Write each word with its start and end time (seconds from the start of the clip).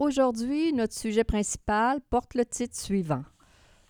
Aujourd'hui, 0.00 0.72
notre 0.72 0.92
sujet 0.92 1.22
principal 1.22 2.00
porte 2.10 2.34
le 2.34 2.44
titre 2.44 2.76
suivant 2.76 3.22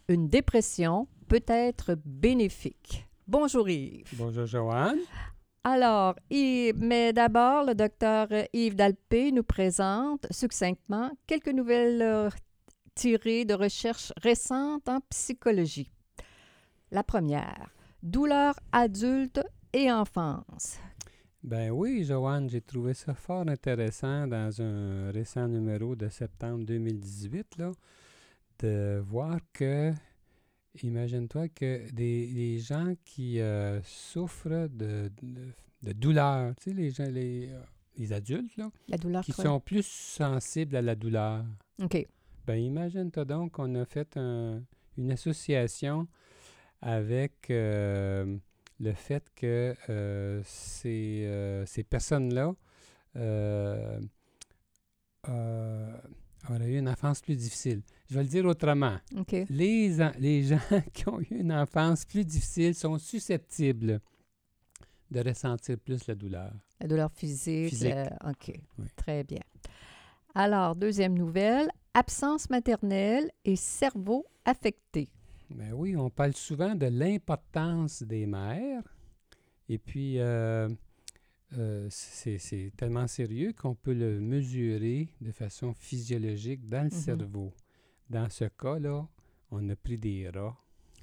Une 0.08 0.28
dépression 0.28 1.08
peut 1.28 1.44
être 1.46 1.96
bénéfique. 2.04 3.08
Bonjour 3.26 3.66
Yves. 3.70 4.12
Bonjour 4.12 4.44
Joanne. 4.44 4.98
Alors, 5.64 6.14
mais 6.30 7.14
d'abord, 7.14 7.64
le 7.64 7.74
docteur 7.74 8.28
Yves 8.52 8.74
Dalpé 8.74 9.32
nous 9.32 9.42
présente 9.42 10.26
succinctement 10.30 11.10
quelques 11.26 11.48
nouvelles 11.48 12.02
euh, 12.02 12.28
tirées 12.94 13.46
de 13.46 13.54
recherches 13.54 14.12
récentes 14.18 14.90
en 14.90 15.00
psychologie. 15.08 15.90
La 16.90 17.02
première, 17.02 17.70
douleur 18.02 18.54
adulte 18.72 19.40
et 19.72 19.90
enfance. 19.90 20.76
Ben 21.44 21.70
oui, 21.70 22.04
Joanne, 22.04 22.48
j'ai 22.48 22.62
trouvé 22.62 22.94
ça 22.94 23.12
fort 23.12 23.46
intéressant 23.46 24.26
dans 24.26 24.62
un 24.62 25.10
récent 25.10 25.46
numéro 25.46 25.94
de 25.94 26.08
septembre 26.08 26.64
2018, 26.64 27.58
là, 27.58 27.70
de 28.60 29.02
voir 29.06 29.38
que, 29.52 29.92
imagine-toi 30.82 31.50
que 31.50 31.92
des, 31.92 32.58
gens 32.60 32.94
qui 33.04 33.40
euh, 33.40 33.82
souffrent 33.82 34.68
de, 34.70 35.12
de, 35.82 35.92
douleur, 35.92 36.54
tu 36.56 36.70
sais, 36.70 36.74
les 36.74 36.90
gens, 36.90 37.10
les, 37.10 37.50
euh, 37.52 37.60
les 37.98 38.14
adultes, 38.14 38.56
là, 38.56 38.70
la 38.88 38.96
douleur 38.96 39.22
qui 39.22 39.32
sont 39.32 39.60
plus 39.60 39.86
sensibles 39.86 40.76
à 40.76 40.80
la 40.82 40.94
douleur. 40.94 41.44
OK. 41.82 42.06
Ben 42.46 42.56
imagine-toi 42.56 43.26
donc 43.26 43.52
qu'on 43.52 43.74
a 43.74 43.84
fait 43.84 44.16
une 44.16 45.12
association 45.12 46.08
avec 46.80 47.50
euh, 47.50 48.38
le 48.80 48.92
fait 48.92 49.24
que 49.34 49.74
euh, 49.88 50.42
ces, 50.44 51.24
euh, 51.26 51.64
ces 51.66 51.84
personnes-là 51.84 52.54
auraient 56.50 56.70
eu 56.72 56.78
une 56.78 56.88
enfance 56.88 57.20
plus 57.20 57.36
difficile. 57.36 57.82
Je 58.10 58.14
vais 58.14 58.22
le 58.22 58.28
dire 58.28 58.44
autrement. 58.44 58.98
Les, 59.48 59.96
les 60.18 60.42
gens 60.48 60.58
qui 60.92 61.08
ont 61.08 61.20
eu 61.20 61.28
une 61.30 61.52
enfance 61.52 62.04
plus 62.04 62.24
difficile 62.24 62.74
sont 62.74 62.98
susceptibles 62.98 64.00
de 65.10 65.20
ressentir 65.20 65.78
plus 65.78 66.06
la 66.06 66.14
douleur. 66.14 66.52
La 66.80 66.88
douleur 66.88 67.10
physique. 67.12 67.74
OK. 68.26 68.60
Très 68.96 69.24
bien. 69.24 69.40
Alors, 70.34 70.74
deuxième 70.74 71.16
nouvelle, 71.16 71.68
absence 71.94 72.50
maternelle 72.50 73.30
et 73.44 73.54
cerveau 73.54 74.26
affecté. 74.44 75.08
Ben 75.54 75.72
oui, 75.72 75.96
on 75.96 76.10
parle 76.10 76.34
souvent 76.34 76.74
de 76.74 76.86
l'importance 76.86 78.02
des 78.02 78.26
mères. 78.26 78.82
Et 79.68 79.78
puis, 79.78 80.18
euh, 80.18 80.68
euh, 81.56 81.86
c'est 81.90 82.72
tellement 82.76 83.06
sérieux 83.06 83.52
qu'on 83.52 83.76
peut 83.76 83.94
le 83.94 84.18
mesurer 84.18 85.08
de 85.20 85.30
façon 85.30 85.72
physiologique 85.72 86.68
dans 86.68 86.82
le 86.82 86.88
mm-hmm. 86.88 87.04
cerveau. 87.04 87.52
Dans 88.10 88.28
ce 88.28 88.46
cas-là, 88.46 89.06
on 89.52 89.68
a 89.68 89.76
pris 89.76 89.96
des 89.96 90.28
rats. 90.28 90.56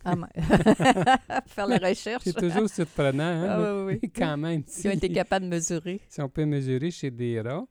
Ah, 0.03 0.15
faire 1.47 1.67
la 1.67 1.77
recherche. 1.77 2.23
c'est 2.25 2.33
toujours 2.35 2.69
surprenant, 2.69 3.23
hein? 3.23 3.47
Ah, 3.49 3.85
oui, 3.85 3.99
oui. 4.03 4.11
quand 4.15 4.35
même. 4.35 4.63
Si 4.67 4.85
on 4.87 4.91
était 4.91 5.09
capable 5.09 5.45
de 5.45 5.51
mesurer. 5.51 6.01
Si 6.09 6.21
on 6.21 6.27
peut 6.27 6.45
mesurer 6.45 6.91
chez 6.91 7.09
des 7.09 7.39
rats, 7.39 7.65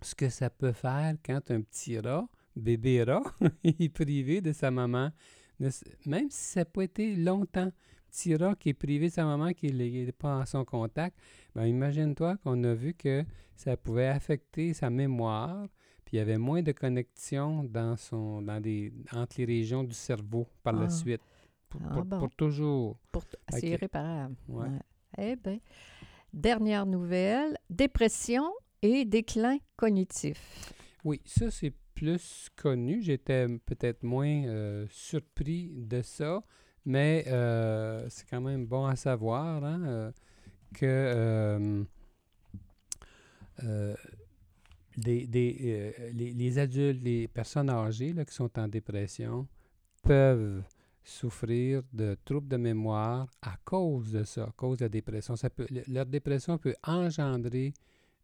ce 0.00 0.14
que 0.14 0.30
ça 0.30 0.48
peut 0.48 0.72
faire 0.72 1.16
quand 1.24 1.50
un 1.50 1.60
petit 1.60 1.98
rat, 1.98 2.26
bébé 2.56 3.02
rat, 3.02 3.22
est 3.64 3.92
privé 3.92 4.40
de 4.40 4.52
sa 4.52 4.70
maman, 4.70 5.10
même 6.06 6.30
si 6.30 6.44
ça 6.52 6.60
n'a 6.60 6.64
pas 6.64 6.82
été 6.82 7.14
longtemps, 7.14 7.70
petit 8.10 8.36
rat 8.36 8.54
qui 8.54 8.70
est 8.70 8.74
privé 8.74 9.08
de 9.08 9.12
sa 9.12 9.24
maman, 9.24 9.52
qui 9.52 9.72
n'est 9.72 10.12
pas 10.12 10.38
en 10.38 10.46
son 10.46 10.64
contact, 10.64 11.16
ben 11.54 11.66
imagine-toi 11.66 12.36
qu'on 12.38 12.62
a 12.64 12.74
vu 12.74 12.94
que 12.94 13.24
ça 13.56 13.76
pouvait 13.76 14.08
affecter 14.08 14.74
sa 14.74 14.90
mémoire, 14.90 15.66
puis 16.04 16.16
il 16.16 16.18
y 16.18 16.20
avait 16.20 16.38
moins 16.38 16.62
de 16.62 16.72
connexion 16.72 17.64
dans 17.64 17.96
son, 17.96 18.42
dans 18.42 18.60
des, 18.60 18.92
entre 19.12 19.36
les 19.38 19.44
régions 19.44 19.84
du 19.84 19.94
cerveau 19.94 20.46
par 20.62 20.74
la 20.74 20.86
ah. 20.86 20.90
suite. 20.90 21.22
Pour, 21.68 21.80
ah, 21.88 22.26
toujours. 22.36 22.98
Pour 23.10 23.24
c'est 23.48 23.66
irréparable. 23.66 24.36
Ouais. 24.46 24.68
Eh 25.16 25.36
bien, 25.36 25.58
dernière 26.32 26.84
nouvelle, 26.84 27.56
dépression 27.70 28.52
et 28.82 29.06
déclin 29.06 29.56
cognitif. 29.76 30.74
Oui, 31.04 31.20
ça 31.24 31.50
c'est 31.50 31.72
plus 32.02 32.48
connu. 32.56 33.00
J'étais 33.00 33.46
peut-être 33.64 34.02
moins 34.02 34.44
euh, 34.46 34.86
surpris 34.90 35.70
de 35.76 36.02
ça, 36.02 36.42
mais 36.84 37.24
euh, 37.28 38.08
c'est 38.08 38.28
quand 38.28 38.40
même 38.40 38.66
bon 38.66 38.86
à 38.86 38.96
savoir 38.96 39.64
hein, 39.64 39.82
euh, 39.84 40.10
que 40.74 41.84
les, 44.96 45.26
les, 46.34 46.58
adultes, 46.58 47.00
les 47.04 47.28
personnes 47.28 47.70
âgées 47.70 48.12
là, 48.12 48.24
qui 48.24 48.34
sont 48.34 48.50
en 48.58 48.66
dépression 48.66 49.46
peuvent 50.02 50.64
souffrir 51.04 51.82
de 51.92 52.16
troubles 52.24 52.48
de 52.48 52.56
mémoire 52.56 53.28
à 53.42 53.56
cause 53.64 54.10
de 54.10 54.24
ça, 54.24 54.44
à 54.44 54.52
cause 54.56 54.78
de 54.78 54.86
la 54.86 54.88
dépression. 54.88 55.36
Ça 55.36 55.50
peut, 55.50 55.68
leur 55.86 56.06
dépression 56.06 56.58
peut 56.58 56.74
engendrer 56.82 57.72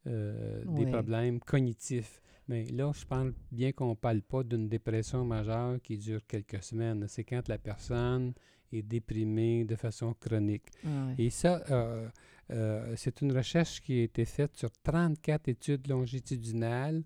euh, 0.09 0.63
des 0.65 0.87
problèmes 0.87 1.41
cognitifs. 1.41 2.21
Mais 2.49 2.65
là, 2.65 2.91
je 2.95 3.05
parle 3.05 3.35
bien 3.53 3.73
qu'on 3.73 3.91
ne 3.91 3.95
parle 3.95 4.23
pas 4.23 4.43
d'une 4.43 4.69
dépression 4.69 5.25
majeure 5.25 5.81
qui 5.83 5.99
dure 5.99 6.27
quelques 6.27 6.63
semaines. 6.63 7.07
C'est 7.07 7.25
quand 7.25 7.47
la 7.49 7.59
personne 7.59 8.33
est 8.73 8.83
déprimée 8.83 9.65
de 9.65 9.77
façon 9.77 10.15
chronique. 10.15 10.67
Ah 10.85 11.09
Et 11.19 11.31
ça, 11.31 11.63
euh, 11.71 12.09
euh, 12.51 12.95
c'est 12.97 13.21
une 13.21 13.33
recherche 13.37 13.81
qui 13.83 14.01
a 14.01 14.03
été 14.05 14.25
faite 14.25 14.57
sur 14.57 14.71
34 14.83 15.49
études 15.49 15.87
longitudinales 15.89 17.03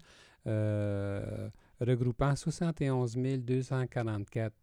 regroupant 1.80 2.34
71 2.34 3.16
244 3.16 4.54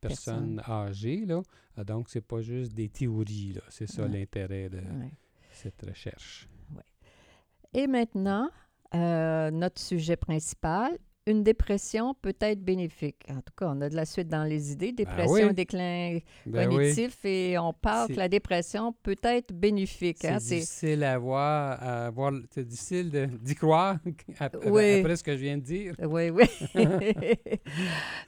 personnes 0.00 0.60
âgées. 0.68 1.24
Là. 1.26 1.42
Ah, 1.76 1.84
donc, 1.84 2.08
ce 2.08 2.18
n'est 2.18 2.22
pas 2.22 2.40
juste 2.40 2.72
des 2.72 2.88
théories. 2.88 3.58
C'est 3.68 3.88
ça 3.88 4.06
l'intérêt 4.06 4.68
de 4.68 4.80
cette 5.52 5.82
recherche. 5.82 6.48
Et 7.76 7.86
maintenant, 7.88 8.48
euh, 8.94 9.50
notre 9.50 9.82
sujet 9.82 10.16
principal, 10.16 10.96
une 11.26 11.42
dépression 11.42 12.14
peut 12.14 12.36
être 12.40 12.62
bénéfique. 12.62 13.26
En 13.28 13.40
tout 13.40 13.52
cas, 13.56 13.66
on 13.68 13.80
a 13.80 13.88
de 13.88 13.96
la 13.96 14.06
suite 14.06 14.28
dans 14.28 14.44
les 14.44 14.70
idées. 14.70 14.92
Ben 14.92 15.04
dépression, 15.04 15.52
déclin 15.52 16.18
ben 16.46 16.68
cognitif, 16.68 17.24
et 17.24 17.58
on 17.58 17.72
parle 17.72 18.08
que 18.08 18.14
la 18.14 18.28
dépression 18.28 18.94
peut 19.02 19.16
être 19.24 19.52
bénéfique. 19.52 20.24
Hein, 20.24 20.38
c'est 20.38 20.60
difficile 20.60 21.02
à 21.02 21.18
voir, 21.18 21.82
à 21.82 22.10
voir 22.10 22.32
c'est 22.52 22.64
difficile 22.64 23.10
d'y 23.40 23.54
croire 23.56 23.96
après, 24.38 25.00
après, 25.00 25.16
ce 25.16 25.24
que 25.24 25.32
je 25.32 25.42
viens 25.42 25.58
de 25.58 25.62
dire. 25.62 25.94
Oui, 25.98 26.30
oui. 26.30 26.44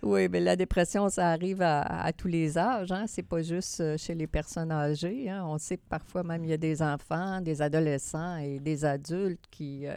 oui, 0.03 0.29
mais 0.29 0.41
la 0.41 0.57
dépression, 0.57 1.09
ça 1.09 1.29
arrive 1.29 1.63
à, 1.63 2.13
tous 2.17 2.29
les 2.29 2.59
âges. 2.59 2.91
Hein? 2.91 3.05
C'est 3.07 3.23
pas 3.23 3.43
juste 3.43 3.81
euh, 3.81 3.97
chez 3.97 4.15
les 4.15 4.27
personnes 4.27 4.73
âgées. 4.73 5.31
Hein? 5.31 5.45
On 5.47 5.59
sait 5.59 5.77
que 5.77 5.87
parfois 5.89 6.25
même 6.25 6.45
il 6.45 6.51
y 6.51 6.53
a 6.53 6.57
des 6.57 6.83
enfants, 6.83 7.41
des 7.41 7.63
adolescents 7.63 8.39
et 8.39 8.59
des 8.59 8.85
adultes 8.85 9.45
qui... 9.51 9.87
Euh, 9.87 9.97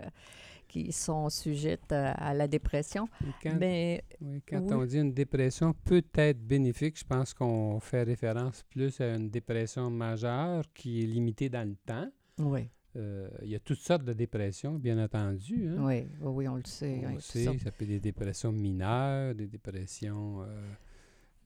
qui 0.72 0.94
sont 0.94 1.30
sujettes 1.30 1.92
à, 1.92 2.34
la 2.34 2.48
dépression. 2.48 3.10
Quand, 3.44 3.58
Mais, 3.60 4.06
quand 4.48 4.72
on 4.72 4.86
dit 4.86 5.00
une 5.00 5.14
dépression 5.14 5.74
peut 5.74 6.04
être 6.14 6.42
bénéfique, 6.42 6.98
je 6.98 7.04
pense 7.04 7.34
qu'on 7.34 7.80
fait 7.82 8.04
référence 8.04 8.64
plus 8.70 9.02
à 9.02 9.16
une 9.16 9.30
dépression 9.30 9.90
majeure 9.90 10.64
qui 10.74 11.04
est 11.04 11.08
limitée 11.08 11.50
dans 11.50 11.68
le 11.68 11.76
temps. 11.86 12.10
Oui. 12.40 12.70
Euh, 12.96 13.30
il 13.42 13.50
y 13.50 13.56
a 13.56 13.60
toutes 13.60 13.80
sortes 13.80 14.06
de 14.06 14.14
dépressions, 14.14 14.76
bien 14.76 15.02
entendu. 15.04 15.68
Hein. 15.68 15.86
Oui, 15.86 16.08
oui, 16.22 16.48
on 16.48 16.56
le 16.56 16.66
sait. 16.66 17.02
On 17.06 17.16
le 17.16 17.20
sait, 17.20 17.44
ça 17.44 17.72
peut 17.72 17.84
être 17.84 17.90
des 17.90 18.00
dépressions 18.00 18.54
mineures, 18.54 19.36
des 19.36 19.48
dépressions 19.48 20.42
euh, 20.42 20.74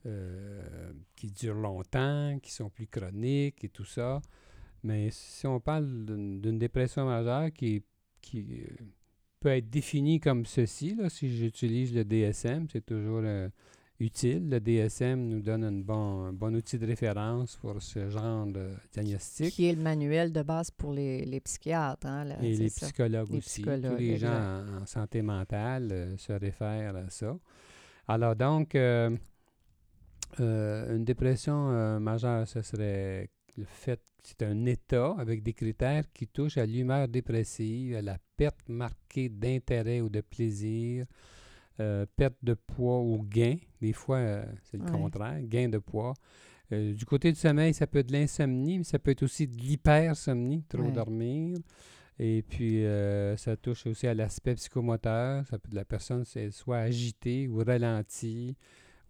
euh, 0.06 0.94
qui 1.16 1.32
durent 1.32 1.56
longtemps, 1.56 2.38
qui 2.42 2.52
sont 2.52 2.70
plus 2.70 2.88
chroniques 2.88 3.64
et 3.64 3.70
tout 3.70 3.86
ça. 3.86 4.22
Mais 4.84 5.10
si 5.10 5.48
on 5.48 5.60
parle 5.60 6.06
d'une 6.06 6.60
dépression 6.60 7.06
majeure 7.06 7.52
qui, 7.52 7.84
qui 8.22 8.68
peut 9.46 9.52
être 9.52 9.70
défini 9.70 10.20
comme 10.20 10.44
ceci, 10.48 10.96
là, 10.96 11.08
si 11.08 11.30
j'utilise 11.38 11.94
le 11.94 12.04
DSM, 12.04 12.66
c'est 12.72 12.84
toujours 12.84 13.22
utile. 14.00 14.50
Le 14.50 14.60
DSM 14.60 15.20
nous 15.30 15.40
donne 15.40 15.64
un 15.64 15.72
bon, 15.72 16.26
un 16.26 16.34
bon 16.34 16.56
outil 16.56 16.80
de 16.80 16.88
référence 16.88 17.56
pour 17.58 17.80
ce 17.80 18.10
genre 18.10 18.48
de 18.48 18.70
diagnostic. 18.92 19.54
Qui 19.54 19.68
est 19.68 19.74
le 19.76 19.84
manuel 19.84 20.32
de 20.34 20.42
base 20.42 20.72
pour 20.72 20.94
les, 20.94 21.24
les 21.26 21.40
psychiatres. 21.42 22.08
Hein, 22.08 22.24
là, 22.26 22.38
Et 22.42 22.56
les 22.56 22.70
ça. 22.70 22.88
psychologues 22.88 23.30
Les 23.30 23.38
aussi. 23.38 23.62
psychologues, 23.62 23.92
Tous 23.92 24.02
les 24.02 24.18
gens 24.18 24.34
en, 24.34 24.82
en 24.82 24.86
santé 24.88 25.22
mentale 25.22 25.90
euh, 25.92 26.18
se 26.18 26.34
réfèrent 26.34 26.96
à 26.96 27.10
ça. 27.12 27.38
Alors 28.08 28.36
donc, 28.36 28.74
euh, 28.74 29.16
euh, 30.40 30.96
une 30.96 31.06
dépression 31.06 31.70
euh, 31.70 32.00
majeure, 32.00 32.48
ce 32.48 32.64
serait 32.64 33.30
le 33.57 33.66
fait 33.66 34.02
c'est 34.24 34.42
un 34.44 34.66
état 34.66 35.13
avec 35.19 35.44
des 35.44 35.54
critères 35.54 36.12
qui 36.12 36.28
touchent 36.28 36.57
à 36.57 36.66
l'humeur 36.66 37.07
dépressive, 37.07 37.96
à 37.96 38.02
la 38.02 38.18
perte 38.38 38.68
marquée 38.68 39.30
d'intérêt 39.30 40.02
ou 40.02 40.10
de 40.10 40.22
plaisir, 40.22 41.06
euh, 41.80 42.06
perte 42.16 42.38
de 42.42 42.56
poids 42.56 43.02
ou 43.02 43.22
gain. 43.24 43.57
Des 43.81 43.94
fois, 43.94 44.18
euh, 44.18 44.46
c'est 44.63 44.78
le 44.78 44.84
Ouais. 44.84 44.90
contraire, 44.92 45.40
gain 45.44 45.69
de 45.69 45.78
poids. 45.78 46.13
Euh, 46.72 46.94
du 46.94 47.06
côté 47.06 47.31
du 47.31 47.38
sommeil, 47.38 47.74
ça 47.75 47.86
peut 47.86 48.00
être 48.00 48.07
de 48.07 48.13
l'insomnie, 48.13 48.80
mais 48.80 48.84
ça 48.84 48.98
peut 48.98 49.12
être 49.12 49.22
aussi 49.24 49.48
de 49.48 49.56
l'hypersomnie, 49.58 50.63
trop 50.63 50.81
Ouais. 50.81 50.92
dormir. 50.92 51.58
Et 52.18 52.42
puis, 52.42 52.84
ça 53.38 53.58
touche 53.58 53.86
aussi 53.88 54.08
à 54.08 54.13
l'aspect 54.13 54.56
psychomoteur. 54.56 55.46
Ça 55.48 55.60
peut 55.60 55.69
la 55.75 55.84
personne 55.86 56.24
soit 56.50 56.78
agitée 56.78 57.48
ou 57.48 57.58
ralentie 57.58 58.56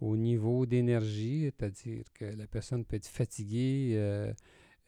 au 0.05 0.15
niveau 0.17 0.65
d'énergie, 0.65 1.45
c'est-à-dire 1.45 2.03
que 2.13 2.25
la 2.25 2.47
personne 2.47 2.85
peut 2.85 2.95
être 2.97 3.07
fatiguée 3.07 3.93
euh, 3.95 4.31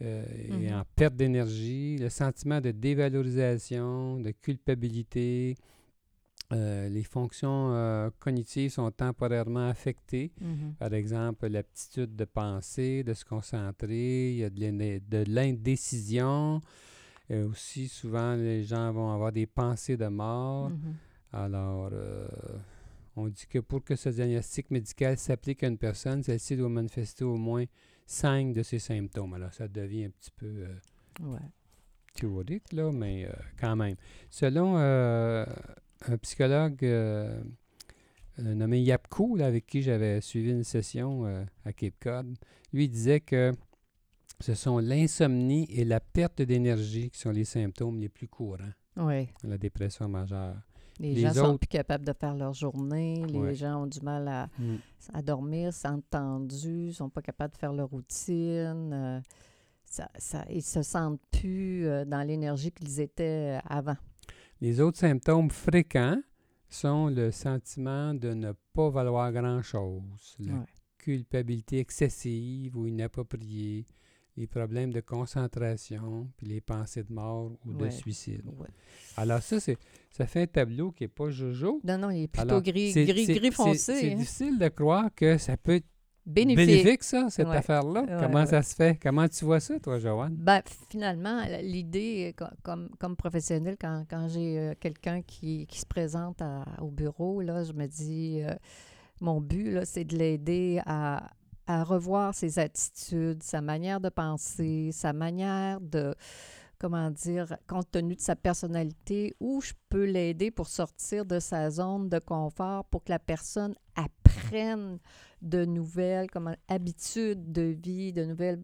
euh, 0.01 0.23
et 0.47 0.51
Mhm. 0.69 0.73
en 0.79 0.83
perte 0.95 1.15
d'énergie, 1.15 1.97
le 1.97 2.09
sentiment 2.09 2.61
de 2.61 2.71
dévalorisation, 2.71 4.19
de 4.19 4.31
culpabilité. 4.31 5.55
Euh, 6.53 6.87
les 6.87 7.03
fonctions 7.03 8.09
cognitives 8.19 8.71
sont 8.71 8.89
temporairement 8.91 9.67
affectées. 9.67 10.31
Mhm. 10.39 10.75
Par 10.79 10.93
exemple, 10.93 11.47
l'aptitude 11.47 12.15
de 12.15 12.23
penser, 12.25 13.03
de 13.03 13.13
se 13.13 13.25
concentrer, 13.25 14.31
il 14.31 14.37
y 14.37 14.43
a 14.45 14.49
de 14.49 14.59
l'indé- 14.61 15.01
de 15.01 15.23
l'indécision. 15.27 16.61
Euh, 17.31 17.49
aussi, 17.49 17.89
souvent, 17.89 18.35
les 18.35 18.63
gens 18.63 18.93
vont 18.93 19.11
avoir 19.11 19.31
des 19.33 19.45
pensées 19.47 19.97
de 19.97 20.07
mort. 20.07 20.69
Mhm. 20.69 20.93
Alors, 21.33 21.89
on 23.17 23.27
dit 23.27 23.45
que 23.49 23.59
pour 23.59 23.83
que 23.83 23.95
ce 23.95 24.09
diagnostic 24.09 24.71
médical 24.71 25.17
s'applique 25.17 25.63
à 25.63 25.67
une 25.67 25.77
personne, 25.77 26.23
celle-ci 26.23 26.55
doit 26.55 26.69
manifester 26.69 27.23
au 27.25 27.35
moins 27.35 27.65
cinq 28.05 28.53
de 28.53 28.63
ces 28.63 28.79
symptômes. 28.79 29.33
Alors, 29.33 29.53
ça 29.53 29.67
devient 29.67 30.05
un 30.05 30.09
petit 30.11 30.31
peu 30.31 30.45
euh, 30.45 30.75
Ouais. 31.21 31.39
théorique, 32.13 32.71
là, 32.73 32.91
mais 32.91 33.25
euh, 33.25 33.31
quand 33.59 33.75
même. 33.75 33.95
Selon 34.29 34.75
euh, 34.77 35.45
un 36.07 36.17
psychologue 36.19 36.85
nommé 38.37 38.81
Yapko, 38.81 39.35
là, 39.35 39.47
avec 39.47 39.65
qui 39.65 39.81
j'avais 39.81 40.21
suivi 40.21 40.51
une 40.51 40.63
session 40.63 41.25
à 41.65 41.73
Cape 41.73 41.95
Cod, 41.99 42.37
lui 42.71 42.85
il 42.85 42.89
disait 42.89 43.19
que 43.19 43.51
ce 44.39 44.53
sont 44.53 44.77
l'insomnie 44.77 45.65
et 45.71 45.83
la 45.83 45.99
perte 45.99 46.43
d'énergie 46.43 47.09
qui 47.09 47.19
sont 47.19 47.31
les 47.31 47.45
symptômes 47.45 47.99
les 47.99 48.09
plus 48.09 48.27
courants 48.27 48.57
Ouais. 48.95 49.29
de 49.43 49.49
la 49.49 49.57
dépression 49.57 50.07
majeure. 50.07 50.55
Les, 50.99 51.13
Les 51.13 51.21
gens 51.21 51.33
sont 51.33 51.39
autres- 51.45 51.59
plus 51.59 51.67
capables 51.67 52.05
de 52.05 52.13
faire 52.13 52.35
leur 52.35 52.53
journée. 52.53 53.23
Les 53.27 53.37
Ouais. 53.39 53.53
gens 53.55 53.83
ont 53.83 53.87
du 53.87 54.01
mal 54.01 54.27
à, 54.27 54.49
à 55.13 55.21
dormir, 55.21 55.73
sentent 55.73 56.09
tendus, 56.09 56.93
sont 56.93 57.09
pas 57.09 57.21
capables 57.21 57.53
de 57.53 57.57
faire 57.59 57.73
leur 57.73 57.89
routine. 57.89 58.91
euh, 58.93 59.19
ça, 59.85 60.09
ça, 60.17 60.43
ils 60.49 60.63
se 60.63 60.81
sentent 60.81 61.21
plus 61.31 61.87
euh, 61.87 62.03
dans 62.03 62.21
l'énergie 62.27 62.71
qu'ils 62.71 62.99
étaient 62.99 63.57
euh, 63.57 63.59
avant. 63.69 63.95
Les 64.59 64.81
autres 64.81 64.97
symptômes 64.97 65.49
fréquents 65.51 66.19
sont 66.67 67.07
le 67.07 67.31
sentiment 67.31 68.13
de 68.13 68.33
ne 68.33 68.51
pas 68.73 68.89
valoir 68.89 69.31
grand-chose, 69.31 70.35
la 70.39 70.53
Ouais. 70.55 70.65
culpabilité 70.97 71.77
excessive 71.79 72.75
ou 72.75 72.85
inappropriée, 72.87 73.85
les 74.37 74.47
problèmes 74.47 74.91
de 74.93 75.01
concentration, 75.01 76.27
puis 76.37 76.47
les 76.47 76.61
pensées 76.61 77.03
de 77.03 77.11
mort 77.11 77.51
ou 77.65 77.73
de 77.73 77.89
suicide. 77.89 78.43
Ouais. 78.57 78.67
Alors 79.17 79.41
ça, 79.41 79.59
c'est 79.59 79.77
ça 80.11 80.25
fait 80.27 80.43
un 80.43 80.47
tableau 80.47 80.91
qui 80.91 81.03
n'est 81.03 81.07
pas 81.09 81.29
jojo. 81.29 81.81
Non, 81.83 81.97
non, 81.97 82.09
il 82.11 82.23
est 82.23 82.27
plutôt 82.27 82.47
Alors, 82.49 82.61
gris, 82.61 82.93
gris, 82.93 83.25
gris 83.25 83.51
foncé. 83.51 83.95
C'est 83.99 84.11
hein. 84.13 84.15
difficile 84.15 84.57
de 84.59 84.67
croire 84.69 85.09
que 85.15 85.37
ça 85.37 85.57
peut 85.57 85.75
être 85.75 85.85
Bénéfique. 86.25 86.67
bénéfique, 86.67 87.03
ça, 87.03 87.27
cette 87.29 87.47
Ouais. 87.47 87.55
affaire-là. 87.55 88.05
Comment 88.19 88.45
ça 88.45 88.61
se 88.61 88.75
fait? 88.75 88.99
Comment 89.01 89.27
tu 89.29 89.45
vois 89.45 89.59
ça, 89.61 89.79
toi, 89.79 89.97
Joanne? 89.97 90.35
Ben, 90.35 90.61
finalement, 90.89 91.41
l'idée, 91.61 92.35
co- 92.37 92.45
comme, 92.63 92.89
comme 92.99 93.15
professionnel, 93.15 93.77
quand, 93.79 94.03
quand 94.09 94.27
j'ai 94.27 94.59
euh, 94.59 94.73
quelqu'un 94.79 95.21
qui, 95.21 95.65
qui 95.67 95.79
se 95.79 95.85
présente 95.85 96.41
à- 96.41 96.65
au 96.81 96.91
bureau, 96.91 97.41
là, 97.41 97.63
je 97.63 97.71
me 97.71 97.85
dis, 97.87 98.41
euh, 98.43 98.53
mon 99.21 99.39
but, 99.39 99.79
c'est 99.85 100.03
de 100.03 100.17
l'aider 100.17 100.81
à, 100.85 101.31
à 101.67 101.83
revoir 101.83 102.33
ses 102.33 102.57
attitudes, 102.59 103.43
sa 103.43 103.61
manière 103.61 103.99
de 103.99 104.09
penser, 104.09 104.91
sa 104.93 105.13
manière 105.13 105.81
de, 105.81 106.15
comment 106.79 107.11
dire, 107.11 107.57
compte 107.67 107.91
tenu 107.91 108.15
de 108.15 108.21
sa 108.21 108.35
personnalité, 108.35 109.35
où 109.39 109.61
je 109.61 109.73
peux 109.89 110.05
l'aider 110.05 110.49
pour 110.49 110.67
sortir 110.67 111.25
de 111.25 111.39
sa 111.39 111.69
zone 111.69 112.09
de 112.09 112.17
confort 112.19 112.85
pour 112.85 113.03
que 113.03 113.11
la 113.11 113.19
personne 113.19 113.75
apprenne 113.95 114.97
de 115.41 115.65
nouvelles 115.65 116.31
comment, 116.31 116.55
habitudes 116.67 117.51
de 117.51 117.63
vie, 117.63 118.13
de 118.13 118.25
nouvelles 118.25 118.63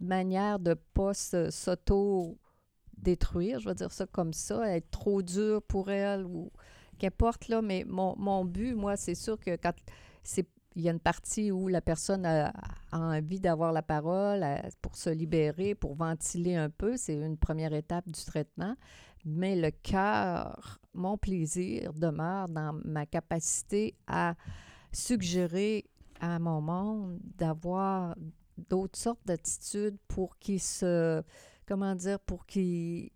manières 0.00 0.58
de 0.58 0.70
ne 0.70 0.74
pas 0.74 1.14
s'auto-détruire, 1.14 3.60
je 3.60 3.68
vais 3.68 3.74
dire 3.74 3.92
ça 3.92 4.06
comme 4.06 4.32
ça, 4.32 4.74
être 4.74 4.90
trop 4.90 5.20
dur 5.22 5.62
pour 5.62 5.90
elle 5.90 6.24
ou 6.24 6.50
qu'importe, 6.98 7.46
là. 7.48 7.62
Mais 7.62 7.84
mon, 7.86 8.16
mon 8.16 8.44
but, 8.44 8.74
moi, 8.74 8.96
c'est 8.96 9.14
sûr 9.14 9.38
que 9.38 9.54
quand 9.56 9.74
c'est 10.22 10.48
il 10.76 10.82
y 10.82 10.88
a 10.88 10.92
une 10.92 11.00
partie 11.00 11.50
où 11.50 11.68
la 11.68 11.80
personne 11.80 12.24
a, 12.24 12.52
envie 12.92 13.40
d'avoir 13.40 13.72
la 13.72 13.82
parole 13.82 14.44
pour 14.82 14.96
se 14.96 15.10
libérer, 15.10 15.74
pour 15.74 15.94
ventiler 15.94 16.56
un 16.56 16.70
peu. 16.70 16.96
C'est 16.96 17.14
une 17.14 17.36
première 17.36 17.72
étape 17.72 18.08
du 18.08 18.24
traitement. 18.24 18.76
Mais 19.24 19.56
le 19.56 19.70
cœur, 19.70 20.80
mon 20.94 21.18
plaisir 21.18 21.92
demeure 21.92 22.48
dans 22.48 22.72
ma 22.84 23.06
capacité 23.06 23.94
à 24.06 24.34
suggérer 24.92 25.86
à 26.20 26.38
mon 26.38 26.60
monde 26.60 27.18
d'avoir 27.36 28.16
d'autres 28.56 28.98
sortes 28.98 29.24
d'attitudes 29.24 29.96
pour 30.08 30.38
qu'ils 30.38 30.60
se, 30.60 31.22
comment 31.66 31.94
dire, 31.94 32.18
pour 32.20 32.46
qu'ils 32.46 33.10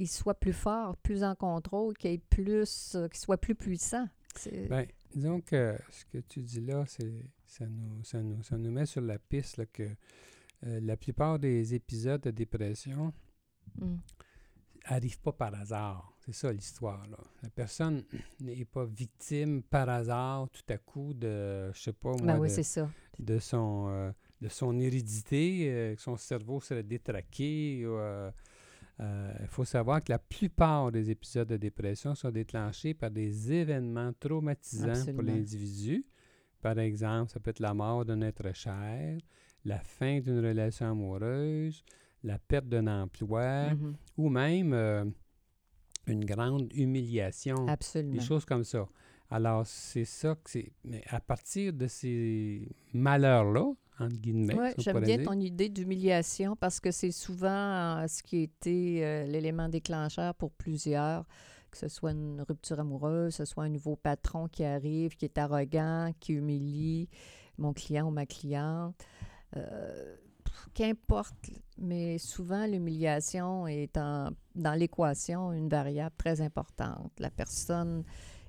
ils 0.00 0.08
soient 0.08 0.34
plus 0.34 0.54
forts, 0.54 0.96
plus 0.96 1.22
en 1.22 1.34
contrôle, 1.34 1.96
qu'ils 1.96 2.20
plus, 2.20 2.94
euh, 2.94 3.06
soient 3.12 3.36
plus. 3.36 4.96
Disons 5.14 5.40
que 5.40 5.76
ce 5.90 6.04
que 6.06 6.18
tu 6.18 6.42
dis 6.42 6.60
là, 6.60 6.84
c'est 6.86 7.24
ça 7.46 7.66
nous, 7.66 8.04
ça 8.04 8.22
nous, 8.22 8.42
ça 8.42 8.56
nous 8.56 8.70
met 8.70 8.86
sur 8.86 9.00
la 9.02 9.18
piste 9.18 9.56
là, 9.56 9.66
que 9.66 9.82
euh, 10.66 10.80
la 10.82 10.96
plupart 10.96 11.38
des 11.38 11.74
épisodes 11.74 12.20
de 12.22 12.30
dépression 12.30 13.12
Mm. 13.78 13.96
arrivent 14.84 15.20
pas 15.20 15.32
par 15.32 15.54
hasard. 15.54 16.12
C'est 16.24 16.32
ça 16.34 16.52
l'histoire. 16.52 17.06
là. 17.08 17.18
La 17.42 17.50
personne 17.50 18.02
n'est 18.40 18.64
pas 18.64 18.84
victime 18.84 19.62
par 19.62 19.88
hasard 19.88 20.48
tout 20.50 20.62
à 20.72 20.76
coup 20.78 21.14
de, 21.14 21.70
je 21.72 21.80
sais 21.80 21.92
pas 21.92 22.10
moi, 22.10 22.20
Ben 22.22 22.38
oui, 22.40 22.48
de, 22.48 22.54
c'est 22.54 22.62
ça. 22.64 22.90
de 23.18 23.38
son, 23.38 23.86
euh, 23.90 24.10
de 24.40 24.48
son 24.48 24.78
hérédité, 24.80 25.70
euh, 25.70 25.94
que 25.94 26.00
son 26.02 26.16
cerveau 26.16 26.60
serait 26.60 26.82
détraqué. 26.82 27.84
Ou, 29.00 29.02
euh, 29.02 29.32
Il 29.40 29.46
faut 29.48 29.64
savoir 29.64 30.02
que 30.04 30.12
la 30.12 30.18
plupart 30.18 30.92
des 30.92 31.10
épisodes 31.10 31.48
de 31.48 31.56
dépression 31.56 32.14
sont 32.14 32.30
déclenchés 32.30 32.94
par 32.94 33.10
des 33.10 33.52
événements 33.52 34.12
traumatisants 34.18 35.12
pour 35.14 35.22
l'individu. 35.22 36.04
Par 36.60 36.78
exemple, 36.78 37.30
ça 37.32 37.40
peut 37.40 37.50
être 37.50 37.60
la 37.60 37.72
mort 37.74 38.04
d'un 38.04 38.20
être 38.20 38.54
cher, 38.54 39.18
la 39.64 39.78
fin 39.80 40.20
d'une 40.20 40.44
relation 40.44 40.90
amoureuse, 40.90 41.82
la 42.22 42.38
perte 42.38 42.68
d'un 42.68 42.86
emploi, 43.02 43.74
Mhm. 43.74 43.94
ou 44.18 44.28
même 44.28 44.72
euh, 44.74 45.04
une 46.06 46.24
grande 46.24 46.70
humiliation 46.74 47.66
Absolument. 47.68 48.12
des 48.14 48.20
choses 48.20 48.44
comme 48.44 48.64
ça. 48.64 48.86
Alors, 49.30 49.64
c'est 49.66 50.04
ça 50.04 50.34
que 50.34 50.50
c'est. 50.50 50.72
Mais 50.84 51.02
à 51.06 51.20
partir 51.20 51.72
de 51.72 51.86
ces 51.86 52.68
malheurs-là, 52.92 53.72
entre 54.00 54.16
guillemets, 54.16 54.54
Oui, 54.58 54.68
j'aime 54.78 54.94
bien 55.00 55.16
ton 55.24 55.38
idée 55.40 55.68
d'humiliation 55.68 56.56
parce 56.56 56.80
que 56.80 56.90
c'est 56.90 57.10
souvent 57.12 57.48
euh, 58.02 58.06
ce 58.08 58.22
qui 58.22 58.36
a 58.38 58.42
été 58.42 59.04
euh, 59.04 59.26
l'élément 59.26 59.68
déclencheur 59.68 60.34
pour 60.34 60.50
plusieurs, 60.52 61.24
que 61.70 61.78
ce 61.78 61.88
soit 61.88 62.12
une 62.12 62.40
rupture 62.48 62.80
amoureuse, 62.80 63.36
que 63.36 63.44
ce 63.44 63.50
soit 63.52 63.64
un 63.64 63.68
nouveau 63.68 63.96
patron 63.96 64.48
qui 64.48 64.64
arrive, 64.64 65.16
qui 65.16 65.24
est 65.24 65.38
arrogant, 65.38 66.12
qui 66.20 66.32
humilie 66.34 67.08
mon 67.58 67.72
client 67.72 68.06
ou 68.08 68.10
ma 68.10 68.26
cliente. 68.26 68.96
Euh, 69.56 70.16
Qu'importe, 70.74 71.50
mais 71.78 72.18
souvent 72.18 72.66
l'humiliation 72.66 73.66
est 73.66 73.96
en- 73.96 74.28
dans 74.54 74.74
l'équation 74.74 75.52
une 75.52 75.68
variable 75.68 76.14
très 76.16 76.40
importante. 76.42 77.10
La 77.18 77.30
personne 77.30 78.04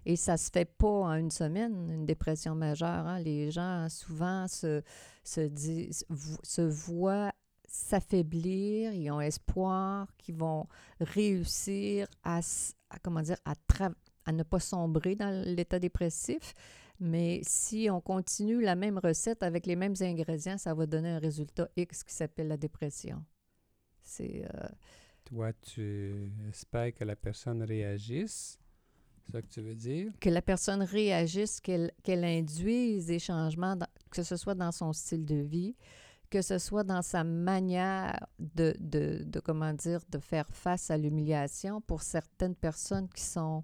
et 0.05 0.15
ça 0.15 0.37
se 0.37 0.49
fait 0.51 0.65
pas 0.65 0.87
en 0.87 1.13
une 1.15 1.31
semaine, 1.31 1.89
une 1.91 2.05
dépression 2.05 2.55
majeure. 2.55 2.87
hein. 3.07 3.19
Les 3.19 3.51
gens 3.51 3.87
souvent 3.89 4.47
se, 4.47 4.81
se, 5.23 5.41
disent, 5.41 6.05
se 6.43 6.61
voient 6.61 7.31
s'affaiblir, 7.67 8.93
ils 8.93 9.09
ont 9.11 9.21
espoir 9.21 10.07
qu'ils 10.17 10.35
vont 10.35 10.67
réussir 10.99 12.07
à, 12.23 12.41
comment 13.01 13.21
dire, 13.21 13.37
à 13.45 14.31
ne 14.31 14.43
pas 14.43 14.59
sombrer 14.59 15.15
dans 15.15 15.29
l'état 15.45 15.79
dépressif. 15.79 16.53
Mais 16.99 17.41
si 17.43 17.89
on 17.89 17.99
continue 18.01 18.61
la 18.61 18.75
même 18.75 18.99
recette 18.99 19.41
avec 19.41 19.65
les 19.65 19.75
mêmes 19.75 19.95
ingrédients, 20.01 20.57
ça 20.59 20.73
va 20.75 20.85
donner 20.85 21.09
un 21.09 21.19
résultat 21.19 21.67
X 21.75 22.03
qui 22.03 22.13
s'appelle 22.13 22.47
la 22.49 22.57
dépression. 22.57 23.23
C'est. 24.03 24.45
euh, 24.53 24.67
Toi, 25.25 25.53
tu 25.53 26.31
espères 26.49 26.93
que 26.93 27.03
la 27.03 27.15
personne 27.15 27.63
réagisse. 27.63 28.59
Ça 29.31 29.41
que 29.41 29.47
tu 29.47 29.61
veux 29.61 29.75
dire? 29.75 30.11
que 30.19 30.29
la 30.29 30.41
personne 30.41 30.81
réagisse, 30.83 31.59
qu'elle 31.61 31.91
qu'elle 32.03 32.23
induise 32.25 33.05
des 33.07 33.19
changements, 33.19 33.75
dans- 33.75 33.87
que 34.09 34.23
ce 34.23 34.35
soit 34.35 34.55
dans 34.55 34.71
son 34.71 34.93
style 34.93 35.25
de 35.25 35.35
vie, 35.35 35.75
que 36.29 36.41
ce 36.41 36.57
soit 36.59 36.83
dans 36.83 37.01
sa 37.01 37.23
manière 37.23 38.25
de, 38.39 38.73
de, 38.79 39.23
de, 39.25 39.39
comment 39.39 39.73
dire, 39.73 39.99
de 40.09 40.17
faire 40.19 40.47
face 40.49 40.89
à 40.91 40.97
l'humiliation 40.97 41.81
pour 41.81 42.01
certaines 42.03 42.55
personnes 42.55 43.09
qui 43.09 43.23
sont, 43.23 43.63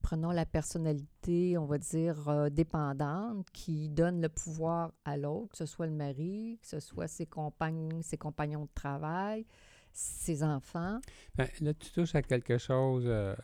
prenons 0.00 0.30
la 0.30 0.46
personnalité, 0.46 1.56
on 1.58 1.66
va 1.66 1.78
dire, 1.78 2.28
euh, 2.28 2.48
dépendante, 2.50 3.46
qui 3.52 3.88
donne 3.90 4.20
le 4.22 4.28
pouvoir 4.28 4.92
à 5.04 5.16
l'autre, 5.18 5.52
que 5.52 5.58
ce 5.58 5.66
soit 5.66 5.86
le 5.86 5.92
mari, 5.92 6.58
que 6.62 6.68
ce 6.68 6.80
soit 6.80 7.08
ses 7.08 7.26
compagnes, 7.26 8.02
ses 8.02 8.16
compagnons 8.16 8.64
de 8.64 8.70
travail, 8.74 9.44
ses 9.92 10.42
enfants. 10.42 10.98
Ben, 11.36 11.46
là, 11.60 11.74
tu 11.74 11.90
touches 11.92 12.14
à 12.14 12.22
quelque 12.22 12.56
chose, 12.58 13.04
euh, 13.06 13.34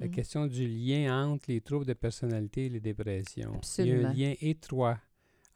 la 0.00 0.06
Mm. 0.06 0.10
question 0.10 0.46
du 0.46 0.66
lien 0.66 1.26
entre 1.28 1.46
les 1.48 1.60
troubles 1.60 1.86
de 1.86 1.92
personnalité 1.94 2.66
et 2.66 2.68
les 2.68 2.80
dépressions. 2.80 3.50
Il 3.50 3.52
y 3.52 3.54
a 3.54 3.56
Absolument. 3.58 4.08
un 4.08 4.12
lien 4.12 4.34
étroit 4.40 4.98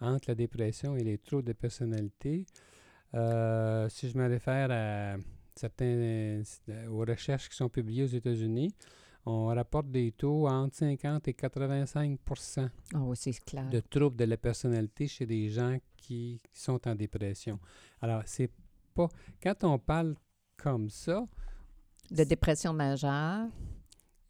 entre 0.01 0.31
la 0.31 0.35
dépression 0.35 0.97
et 0.97 1.03
les 1.05 1.19
troubles 1.19 1.45
de 1.45 1.53
personnalité. 1.53 2.47
Euh, 3.15 3.89
si 3.89 4.09
je 4.11 4.17
me 4.19 4.29
réfère 4.29 4.69
à 4.71 5.17
certains, 5.57 5.85
euh, 5.87 6.43
aux 6.91 7.05
recherches 7.05 7.49
qui 7.49 7.57
sont 7.57 7.69
publiées 7.69 8.05
aux 8.05 8.07
États-Unis, 8.07 8.73
on 9.27 9.47
rapporte 9.47 9.91
des 9.91 10.13
taux 10.13 10.47
entre 10.49 10.77
50 10.77 11.27
et 11.29 11.35
85 11.35 12.19
Ah 12.95 12.99
c'est 13.15 13.45
clair. 13.45 13.69
de 13.69 13.81
troubles 13.81 14.17
de 14.17 14.25
la 14.25 14.37
personnalité 14.37 15.07
chez 15.09 15.27
des 15.27 15.49
gens 15.51 15.77
qui 15.97 16.41
sont 16.53 16.87
en 16.89 16.95
dépression. 16.95 17.59
Alors, 18.01 18.23
c'est 18.27 18.51
pas. 18.95 19.09
Quand 19.43 19.65
on 19.65 19.79
parle 19.79 20.15
comme 20.57 20.89
ça, 20.89 21.27
De 22.11 22.25
dépression 22.25 22.73
majeure. 22.73 23.49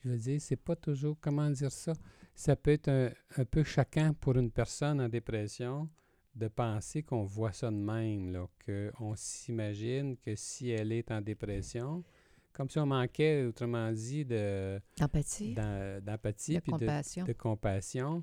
Je 0.05 0.11
veux 0.11 0.17
dire, 0.19 0.41
c'est 0.41 0.57
pas 0.57 0.77
toujours. 0.77 1.17
Comment 1.21 1.51
dire 1.51 1.73
ça? 1.73 1.93
Ça 2.35 2.55
peut 2.57 2.71
être 2.73 2.89
un, 2.89 3.11
un 3.37 3.45
peu 3.45 3.65
choquant 3.65 4.15
pour 4.21 4.37
une 4.37 4.51
personne 4.51 5.01
en 5.01 5.09
dépression 5.09 5.89
de 6.35 6.47
penser 6.49 7.03
qu'on 7.03 7.25
voit 7.25 7.53
ça 7.53 7.69
de 7.71 7.77
même, 7.77 8.31
là, 8.33 8.47
qu'on 8.65 9.15
s'imagine 9.17 10.17
que 10.19 10.37
si 10.37 10.71
elle 10.71 10.93
est 10.93 11.11
en 11.11 11.21
dépression, 11.21 12.05
comme 12.53 12.69
si 12.71 12.79
on 12.79 12.87
manquait, 12.87 13.45
autrement 13.45 13.91
dit, 13.91 14.25
de, 14.25 14.81
Empathie, 15.01 15.55
d'em- 15.55 16.01
d'empathie 16.01 16.55
de 16.55 16.61
puis 16.61 16.73
de, 16.73 16.79
compassion. 16.79 17.25
de 17.25 17.33
compassion. 17.33 18.23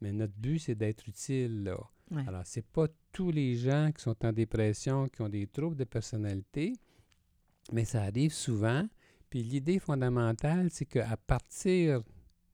Mais 0.00 0.12
notre 0.12 0.32
but, 0.34 0.58
c'est 0.58 0.74
d'être 0.74 1.06
utile, 1.06 1.64
là. 1.64 1.78
Ouais. 2.10 2.24
Alors, 2.26 2.42
c'est 2.46 2.64
pas 2.66 2.86
tous 3.12 3.30
les 3.30 3.54
gens 3.56 3.90
qui 3.94 4.02
sont 4.02 4.16
en 4.24 4.32
dépression 4.32 5.08
qui 5.08 5.20
ont 5.20 5.28
des 5.28 5.46
troubles 5.46 5.76
de 5.76 5.84
personnalité, 5.84 6.72
mais 7.72 7.84
ça 7.84 8.02
arrive 8.02 8.32
souvent. 8.32 8.88
Puis 9.30 9.42
l'idée 9.42 9.78
fondamentale, 9.78 10.68
c'est 10.72 10.84
qu'à 10.86 11.16
partir 11.16 12.02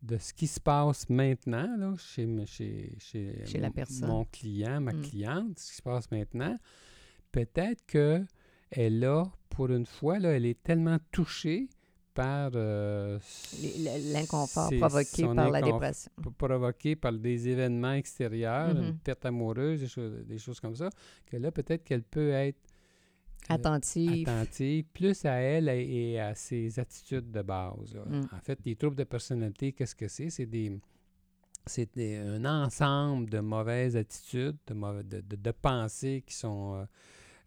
de 0.03 0.19
ce 0.19 0.33
qui 0.35 0.47
se 0.47 0.61
passe 0.61 1.09
maintenant, 1.09 1.75
là, 1.79 1.95
chez, 1.99 2.23
m- 2.25 2.47
chez, 2.47 2.95
chez, 3.01 3.43
Chez 3.47 3.59
la 3.59 3.71
personne. 3.71 4.09
mon 4.09 4.25
client, 4.27 4.81
ma 4.81 4.93
Mm. 4.93 5.01
cliente, 5.03 5.59
ce 5.59 5.71
qui 5.71 5.77
se 5.77 5.83
passe 5.83 6.11
maintenant, 6.11 6.55
peut-être 7.33 7.85
que 7.87 8.23
elle 8.71 9.03
a, 9.05 9.25
pour 9.49 9.71
une 9.71 9.87
fois, 9.87 10.19
là, 10.19 10.31
elle 10.37 10.45
est 10.45 10.63
tellement 10.63 10.99
touchée 11.11 11.69
par 12.13 12.51
euh, 12.55 13.19
L'inconfort 14.13 14.71
provoqué 14.79 15.23
par 15.35 15.51
la 15.51 15.61
dépression. 15.63 16.11
provoqué 16.39 16.97
par 16.97 17.13
des 17.13 17.49
événements 17.49 17.93
extérieurs, 17.93 18.71
une 18.77 18.89
Mhm. 18.89 18.99
perte 18.99 19.25
amoureuse, 19.27 19.81
des 19.81 19.89
choses, 19.89 20.25
des 20.27 20.39
choses 20.39 20.61
comme 20.61 20.75
ça, 20.77 20.89
que 21.27 21.37
là, 21.37 21.51
peut-être 21.51 21.85
qu'elle 21.85 22.03
peut 22.03 22.31
être 22.31 22.59
Attentive. 23.55 24.29
attentive 24.29 24.85
plus 24.93 25.25
à 25.25 25.35
elle 25.35 25.69
et 25.69 26.19
à 26.19 26.35
ses 26.35 26.79
attitudes 26.79 27.31
de 27.31 27.43
base. 27.43 27.95
Mm. 28.07 28.21
En 28.33 28.41
fait, 28.43 28.59
les 28.65 28.77
troubles 28.77 28.97
de 28.97 29.05
personnalité, 29.05 29.73
qu'est-ce 29.73 29.95
que 29.95 30.09
c'est? 30.09 30.31
C'est 30.31 30.47
des 30.47 30.79
c'est 31.69 31.93
des- 31.97 32.17
un 32.17 32.45
ensemble 32.45 33.29
de 33.29 33.41
mauvaises 33.41 33.97
attitudes, 33.97 34.57
de, 34.69 34.75
mauvais- 34.75 35.03
de, 35.03 35.21
de- 35.21 35.35
de 35.35 35.51
pensées 35.51 36.23
qui 36.25 36.35
sont, 36.37 36.75
euh, 36.77 36.85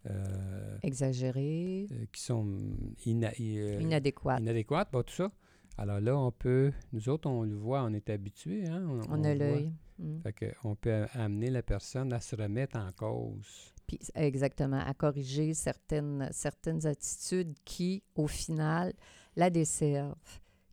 euh, 0.10 0.78
Exagéré, 0.84 1.88
euh, 1.92 2.06
qui 2.12 2.22
sont 2.22 2.58
ina- 3.06 3.32
euh, 3.40 3.80
inadéquate. 3.80 4.42
inadéquates, 4.42 4.92
bon, 4.92 5.04
tout 5.04 5.14
ça. 5.14 5.32
Alors 5.78 6.02
là, 6.02 6.18
on 6.18 6.32
peut, 6.34 6.74
nous 6.92 7.08
autres, 7.08 7.30
on 7.30 7.44
le 7.44 7.56
voit, 7.56 7.82
on 7.84 7.94
est 7.94 8.10
habitués. 8.10 8.68
Hein? 8.68 8.86
On 8.90 8.96
le 8.96 9.02
voit. 9.22 9.26
a 9.30 9.36
l'œil. 9.36 9.72
Mm. 9.98 10.20
Fait 10.22 10.34
que 10.34 10.46
on 10.66 10.76
peut 10.76 11.06
amener 11.14 11.50
la 11.50 11.64
personne 11.64 12.12
à 12.12 12.20
se 12.20 12.36
remettre 12.36 12.78
en 12.78 12.92
cause. 12.92 13.74
Puis, 13.90 13.98
exactement, 14.14 14.80
à 14.86 14.94
corriger 14.94 15.56
certaines, 15.56 16.30
certaines 16.32 16.86
attitudes 16.86 17.56
qui, 17.66 18.04
au 18.14 18.28
final, 18.28 18.94
la 19.36 19.50
desservent, 19.50 20.14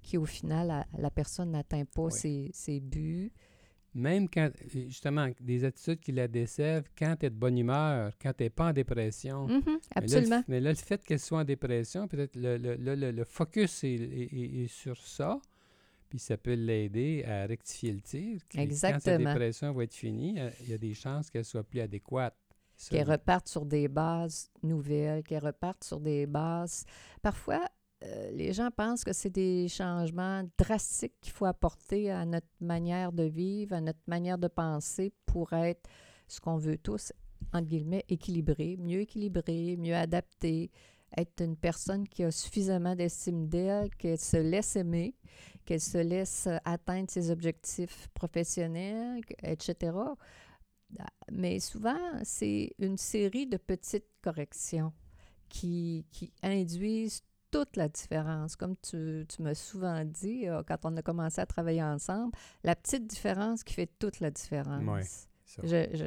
qui, 0.02 0.18
au 0.18 0.26
final, 0.26 0.66
la, 0.66 0.86
la 0.98 1.10
personne 1.10 1.52
n'atteint 1.52 1.86
pas 1.86 2.02
Oui. 2.02 2.12
ses, 2.12 2.50
ses 2.52 2.78
buts. 2.78 3.32
Même 3.94 4.28
quand, 4.28 4.50
justement, 4.70 5.30
des 5.40 5.64
attitudes 5.64 6.00
qui 6.00 6.12
la 6.12 6.28
desservent, 6.28 6.84
quand 6.98 7.16
tu 7.18 7.24
es 7.24 7.30
de 7.30 7.34
bonne 7.34 7.56
humeur, 7.56 8.12
quand 8.20 8.34
tu 8.36 8.42
n'es 8.44 8.50
pas 8.50 8.66
en 8.68 8.72
dépression. 8.74 9.46
Mhm, 9.46 9.62
Mais 9.64 9.72
là, 9.72 9.78
le- 9.94 10.02
absolument. 10.04 10.44
Mais 10.48 10.60
là, 10.60 10.70
le 10.72 10.76
fait 10.76 11.02
qu'elle 11.02 11.18
soit 11.18 11.38
en 11.38 11.44
dépression, 11.44 12.06
peut-être 12.06 12.36
le, 12.36 12.58
le, 12.58 13.10
le- 13.10 13.24
focus 13.24 13.82
est, 13.84 13.94
est- 13.94 14.34
est- 14.34 14.64
est 14.64 14.68
sur 14.68 14.98
ça, 14.98 15.40
puis 16.10 16.18
ça 16.18 16.36
peut 16.36 16.52
l'aider 16.52 17.24
à 17.26 17.46
rectifier 17.46 17.92
le 17.92 18.02
tir. 18.02 18.40
Puis 18.46 18.58
Quand 18.58 18.74
sa 18.74 18.90
Exactement. 18.90 19.30
dépression 19.32 19.72
va 19.72 19.84
être 19.84 19.94
finie, 19.94 20.38
euh, 20.38 20.50
il 20.60 20.68
y 20.68 20.74
a 20.74 20.78
des 20.78 20.92
chances 20.92 21.30
qu'elle 21.30 21.46
soit 21.46 21.64
plus 21.64 21.80
adéquate. 21.80 22.36
Ça, 22.76 22.90
Qu'elle 22.90 23.10
reparte 23.10 23.48
sur 23.48 23.64
des 23.64 23.88
bases 23.88 24.50
nouvelles, 24.62 25.22
qu'elle 25.22 25.44
reparte 25.44 25.82
sur 25.82 25.98
des 25.98 26.26
bases. 26.26 26.84
Parfois, 27.22 27.62
euh, 28.04 28.30
les 28.32 28.52
gens 28.52 28.70
pensent 28.70 29.04
que 29.04 29.12
c'est 29.12 29.30
des 29.30 29.68
changements 29.68 30.42
drastiques 30.58 31.14
qu'il 31.20 31.32
faut 31.32 31.46
apporter 31.46 32.10
à 32.10 32.26
notre 32.26 32.46
manière 32.60 33.12
de 33.12 33.22
vivre, 33.22 33.74
à 33.74 33.80
notre 33.80 34.02
manière 34.06 34.36
de 34.36 34.48
penser 34.48 35.12
pour 35.24 35.52
être 35.54 35.88
ce 36.28 36.40
qu'on 36.40 36.58
veut 36.58 36.76
tous, 36.76 37.12
entre 37.54 37.66
guillemets, 37.66 38.04
équilibré, 38.08 38.76
mieux 38.78 39.00
équilibré, 39.00 39.76
mieux 39.78 39.94
adapté, 39.94 40.70
être 41.16 41.42
une 41.42 41.56
personne 41.56 42.06
qui 42.06 42.24
a 42.24 42.30
suffisamment 42.30 42.94
d'estime 42.94 43.48
d'elle, 43.48 43.88
qu'elle 43.94 44.18
se 44.18 44.36
laisse 44.36 44.76
aimer, 44.76 45.14
qu'elle 45.64 45.80
se 45.80 45.98
laisse 45.98 46.48
atteindre 46.64 47.10
ses 47.10 47.30
objectifs 47.30 48.08
professionnels, 48.08 49.20
etc. 49.42 49.92
Mais 51.32 51.58
souvent, 51.60 51.98
c'est 52.22 52.72
une 52.78 52.96
série 52.96 53.46
de 53.46 53.56
petites 53.56 54.06
corrections 54.22 54.92
qui, 55.48 56.06
qui 56.10 56.32
induisent 56.42 57.22
toute 57.50 57.76
la 57.76 57.88
différence. 57.88 58.54
Comme 58.56 58.76
tu, 58.76 59.24
tu 59.28 59.42
m'as 59.42 59.54
souvent 59.54 60.04
dit, 60.04 60.46
euh, 60.48 60.62
quand 60.66 60.78
on 60.84 60.96
a 60.96 61.02
commencé 61.02 61.40
à 61.40 61.46
travailler 61.46 61.82
ensemble, 61.82 62.32
la 62.62 62.76
petite 62.76 63.06
différence 63.06 63.64
qui 63.64 63.74
fait 63.74 63.90
toute 63.98 64.20
la 64.20 64.30
différence. 64.30 64.82
Je- 65.64 65.96
je- 65.96 66.04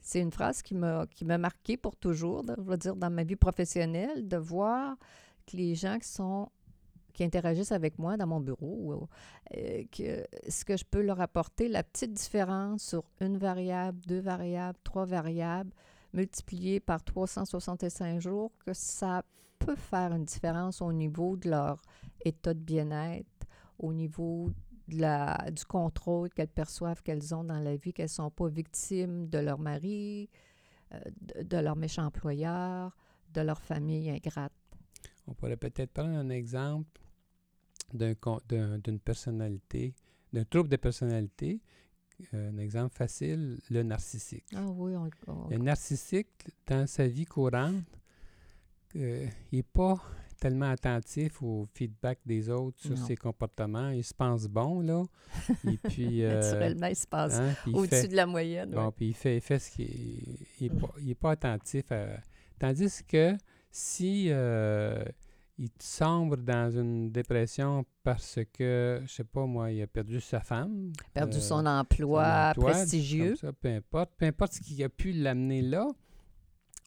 c'est 0.00 0.20
une 0.20 0.32
phrase 0.32 0.62
qui 0.62 0.74
m'a 0.74 1.06
qui 1.06 1.24
m'a 1.24 1.38
marqué 1.38 1.76
pour 1.76 1.94
toujours, 1.96 2.42
je 2.46 2.62
veux 2.62 2.76
dire, 2.76 2.96
dans 2.96 3.10
ma 3.10 3.22
vie 3.22 3.36
professionnelle, 3.36 4.26
de 4.26 4.36
voir 4.36 4.96
que 5.46 5.56
les 5.56 5.74
gens 5.74 5.98
qui 5.98 6.08
sont 6.08 6.50
qui 7.12 7.24
interagissent 7.24 7.72
avec 7.72 7.98
moi 7.98 8.16
dans 8.16 8.26
mon 8.26 8.40
bureau, 8.40 9.08
euh, 9.56 9.84
que 9.90 10.26
ce 10.48 10.64
que 10.64 10.76
je 10.76 10.84
peux 10.84 11.02
leur 11.02 11.20
apporter, 11.20 11.68
la 11.68 11.82
petite 11.82 12.12
différence 12.12 12.82
sur 12.82 13.04
une 13.20 13.36
variable, 13.36 13.98
deux 14.06 14.20
variables, 14.20 14.78
trois 14.84 15.04
variables, 15.04 15.72
multipliée 16.12 16.80
par 16.80 17.02
365 17.02 18.20
jours, 18.20 18.52
que 18.64 18.72
ça 18.72 19.22
peut 19.58 19.76
faire 19.76 20.12
une 20.12 20.24
différence 20.24 20.82
au 20.82 20.92
niveau 20.92 21.36
de 21.36 21.50
leur 21.50 21.82
état 22.24 22.54
de 22.54 22.60
bien-être, 22.60 23.46
au 23.78 23.92
niveau 23.92 24.50
de 24.88 25.00
la, 25.00 25.50
du 25.50 25.64
contrôle 25.64 26.30
qu'elles 26.30 26.48
perçoivent 26.48 27.02
qu'elles 27.02 27.34
ont 27.34 27.44
dans 27.44 27.60
la 27.60 27.76
vie, 27.76 27.92
qu'elles 27.92 28.06
ne 28.06 28.08
sont 28.08 28.30
pas 28.30 28.48
victimes 28.48 29.28
de 29.28 29.38
leur 29.38 29.58
mari, 29.58 30.28
euh, 30.92 30.98
de, 31.20 31.42
de 31.42 31.56
leur 31.58 31.76
méchant 31.76 32.04
employeur, 32.04 32.96
de 33.32 33.40
leur 33.40 33.60
famille 33.62 34.10
ingrate. 34.10 34.52
On 35.30 35.34
pourrait 35.34 35.56
peut-être 35.56 35.92
prendre 35.92 36.10
un 36.16 36.28
exemple 36.28 37.00
d'une 37.92 38.98
personnalité, 38.98 39.94
d'un 40.32 40.44
trouble 40.44 40.68
de 40.68 40.76
personnalité. 40.76 41.60
Euh, 42.34 42.50
un 42.50 42.58
exemple 42.58 42.94
facile, 42.94 43.58
le 43.70 43.82
narcissique. 43.82 44.44
Ah 44.54 44.66
oui, 44.68 44.92
on, 44.94 45.08
on- 45.32 45.48
Le 45.48 45.56
narcissique, 45.56 46.28
dans 46.66 46.86
sa 46.86 47.06
vie 47.08 47.24
courante, 47.24 47.82
euh, 48.96 49.26
il 49.50 49.56
n'est 49.56 49.62
pas 49.62 49.96
tellement 50.38 50.68
attentif 50.70 51.42
au 51.42 51.66
feedback 51.72 52.18
des 52.26 52.50
autres 52.50 52.78
sur 52.78 52.90
Non. 52.98 53.06
ses 53.06 53.16
comportements. 53.16 53.88
Il 53.90 54.04
se 54.04 54.12
pense 54.12 54.46
bon, 54.48 54.80
là. 54.80 55.02
Et 55.66 55.78
puis... 55.78 56.22
euh, 56.24 56.40
naturellement, 56.42 56.86
il 56.88 56.96
se 56.96 57.06
passe 57.06 57.34
hein, 57.38 57.54
au-dessus 57.72 58.08
de 58.08 58.16
la 58.16 58.26
moyenne. 58.26 58.70
Bon, 58.72 58.86
ouais. 58.86 58.92
puis 58.94 59.08
il 59.08 59.14
fait, 59.14 59.36
il 59.36 59.40
fait 59.40 59.58
ce 59.58 59.70
qu'il 59.70 59.86
il 60.60 60.66
est 60.66 60.74
Mm. 60.74 60.78
pas, 60.78 60.94
il 61.00 61.10
est 61.10 61.14
pas 61.14 61.30
attentif 61.30 61.90
à... 61.92 62.20
Tandis 62.58 63.02
que 63.08 63.34
si 63.70 64.26
euh, 64.28 65.02
il 65.62 65.68
sombre 65.78 66.38
dans 66.38 66.70
une 66.74 67.10
dépression 67.12 67.84
parce 68.02 68.38
que, 68.52 69.02
je 69.06 69.12
sais 69.12 69.24
pas 69.24 69.44
moi, 69.44 69.70
il 69.70 69.82
a 69.82 69.86
perdu 69.86 70.18
sa 70.20 70.40
femme. 70.40 70.90
Perdu 71.12 71.36
euh, 71.36 71.40
son 71.40 71.66
emploi, 71.66 72.24
son 72.54 72.60
emploi, 72.60 72.70
prestigieux. 72.72 73.36
ça, 73.36 73.52
peu 73.52 73.68
importe. 73.68 74.10
Peu 74.16 74.24
importe 74.24 74.54
ce 74.54 74.60
qui 74.62 74.82
a 74.82 74.88
pu 74.88 75.12
l'amener 75.12 75.60
là. 75.60 75.86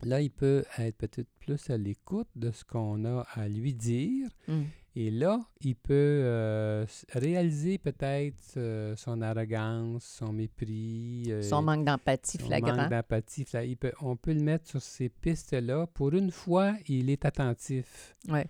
Là, 0.03 0.21
il 0.21 0.31
peut 0.31 0.65
être 0.79 0.97
peut-être 0.97 1.29
plus 1.39 1.69
à 1.69 1.77
l'écoute 1.77 2.27
de 2.35 2.49
ce 2.51 2.65
qu'on 2.65 3.05
a 3.05 3.21
à 3.35 3.47
lui 3.47 3.73
dire. 3.75 4.27
Mm. 4.47 4.63
Et 4.95 5.09
là, 5.11 5.39
il 5.61 5.75
peut 5.75 5.93
euh, 5.93 6.85
réaliser 7.13 7.77
peut-être 7.77 8.57
euh, 8.57 8.95
son 8.95 9.21
arrogance, 9.21 10.03
son 10.03 10.33
mépris, 10.33 11.25
euh, 11.29 11.41
Son 11.41 11.61
manque 11.61 11.85
d'empathie 11.85 12.37
flagrant. 12.37 12.75
manque 12.75 12.89
d'empathie. 12.89 13.43
fla- 13.43 13.65
il 13.67 13.77
peut- 13.77 13.93
on 14.01 14.15
peut 14.15 14.33
le 14.33 14.41
mettre 14.41 14.67
sur 14.69 14.81
ces 14.81 15.09
pistes-là. 15.09 15.87
Pour 15.87 16.13
une 16.13 16.31
fois, 16.31 16.73
il 16.87 17.09
est 17.09 17.23
attentif. 17.25 18.15
Ouais. 18.29 18.45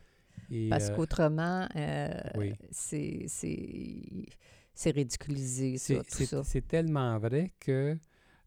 Et, 0.56 0.70
Parce 0.70 0.90
euh, 0.90 0.96
qu'autrement, 0.96 1.68
euh, 1.76 2.14
oui. 2.36 2.54
c'est- 2.72 3.26
ridiculisé, 4.92 5.78
ça, 5.78 5.96
c'est- 6.08 6.18
tout 6.18 6.26
ça. 6.30 6.44
c'est 6.44 6.68
tellement 6.68 7.18
vrai 7.18 7.52
que 7.60 7.98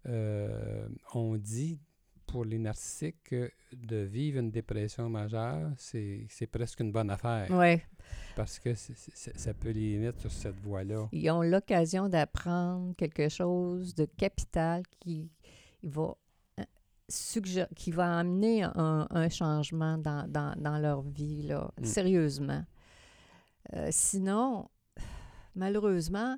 euh, 0.07 0.89
on 1.15 1.37
dit 1.37 1.81
pour 2.27 2.45
les 2.45 2.59
narcissiques 2.59 3.23
que 3.25 3.51
de 3.73 3.97
vivre 3.97 4.39
une 4.39 4.51
dépression 4.51 5.09
majeure, 5.09 5.71
c'est 5.79 6.29
presque 6.51 6.81
une 6.81 6.93
bonne 6.93 7.11
affaire. 7.11 7.47
Oui, 7.51 7.81
Parce 8.37 8.59
que 8.61 8.75
ça 8.75 9.55
peut 9.55 9.71
les 9.71 9.97
mettre 9.99 10.21
sur 10.21 10.31
cette 10.33 10.61
voie-là. 10.61 11.09
ils 11.13 11.31
ont 11.31 11.43
l'occasion 11.43 12.09
d'apprendre 12.09 12.95
quelque 12.97 13.29
chose 13.29 13.95
de 13.95 14.05
capital 14.05 14.83
qui 15.01 15.31
va 15.83 16.15
suggé- 17.09 17.69
qui 17.77 17.91
va 17.93 18.19
amener 18.19 18.63
un, 18.65 19.07
un 19.11 19.29
changement 19.29 19.99
dans, 19.99 20.27
dans, 20.29 20.55
dans 20.57 20.79
leur 20.79 21.03
vie, 21.03 21.43
là, 21.43 21.71
Mm. 21.81 21.85
sérieusement. 21.85 22.65
Euh, 23.75 23.89
sinon, 23.91 24.69
malheureusement, 25.55 26.37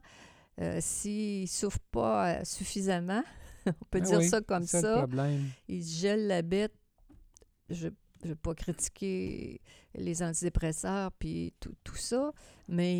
euh, 0.60 0.78
s'ils 0.80 1.42
ne 1.42 1.46
souffrent 1.46 1.78
pas 1.90 2.38
euh, 2.40 2.44
suffisamment, 2.44 3.22
on 3.66 3.72
peut 3.90 4.00
Ben 4.00 4.02
dire 4.02 4.18
oui, 4.18 4.28
ça 4.28 4.40
comme 4.40 4.64
ça, 4.66 5.06
ils 5.68 5.82
gèlent 5.84 6.26
la 6.26 6.42
bête. 6.42 6.74
Je 7.70 7.88
ne 7.88 8.28
veux 8.30 8.36
pas 8.36 8.54
critiquer 8.54 9.60
les 9.94 10.22
antidépresseurs 10.22 11.12
puis 11.12 11.52
tout, 11.60 11.74
tout 11.84 11.96
ça, 11.96 12.32
mais 12.66 12.92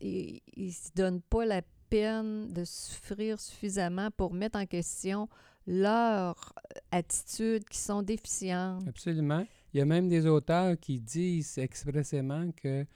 ils 0.00 0.40
ne 0.56 0.70
se 0.70 0.90
donnent 0.94 1.20
pas 1.22 1.44
la 1.44 1.62
peine 1.90 2.52
de 2.52 2.64
souffrir 2.64 3.38
suffisamment 3.40 4.10
pour 4.12 4.32
mettre 4.32 4.58
en 4.58 4.66
question 4.66 5.28
leurs 5.66 6.52
attitudes 6.90 7.64
qui 7.68 7.78
sont 7.78 8.02
déficientes. 8.02 8.86
Absolument. 8.88 9.44
Il 9.72 9.78
y 9.78 9.82
a 9.82 9.84
même 9.84 10.08
des 10.08 10.26
auteurs 10.26 10.78
qui 10.78 11.00
disent 11.00 11.58
expressément 11.58 12.50
que 12.52 12.86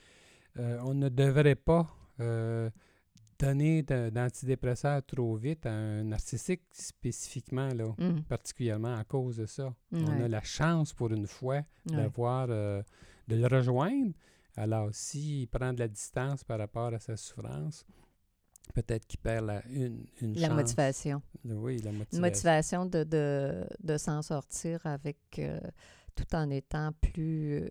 euh, 0.58 0.78
on 0.84 0.94
ne 0.94 1.08
devrait 1.08 1.54
pas 1.54 1.88
euh, 2.20 2.70
donner 3.38 3.82
d'antidépresseurs 3.82 5.02
trop 5.04 5.34
vite 5.36 5.66
à 5.66 5.72
un 5.72 6.04
narcissique 6.04 6.62
spécifiquement, 6.72 7.68
là, 7.68 7.94
Hum, 7.98 8.22
particulièrement 8.24 8.94
à 8.96 9.04
cause 9.04 9.36
de 9.38 9.46
ça. 9.46 9.74
On 9.92 10.04
ouais, 10.04 10.24
a 10.24 10.28
la 10.28 10.42
chance 10.42 10.92
pour 10.92 11.10
une 11.12 11.26
fois 11.26 11.62
d'avoir, 11.86 12.48
euh, 12.50 12.82
de 13.28 13.36
le 13.36 13.46
rejoindre. 13.46 14.12
Alors, 14.56 14.88
s'il 14.92 15.48
prend 15.48 15.72
de 15.72 15.78
la 15.78 15.88
distance 15.88 16.44
par 16.44 16.58
rapport 16.58 16.92
à 16.92 16.98
sa 16.98 17.16
souffrance, 17.16 17.86
peut-être 18.72 19.06
qu'il 19.06 19.18
perd 19.20 19.46
la, 19.46 19.62
une, 19.68 20.04
une 20.20 20.34
La 20.36 20.48
chance. 20.48 20.56
motivation. 20.56 21.22
Oui, 21.44 21.78
la 21.78 21.92
motivation. 21.92 22.16
Une 22.18 22.20
motivation 22.20 22.86
de, 22.86 23.04
de, 23.04 23.66
de 23.82 23.96
s'en 23.98 24.22
sortir 24.22 24.80
avec 24.86 25.18
euh, 25.38 25.60
tout 26.14 26.34
en 26.34 26.50
étant 26.50 26.92
plus, 27.00 27.62
euh, 27.62 27.68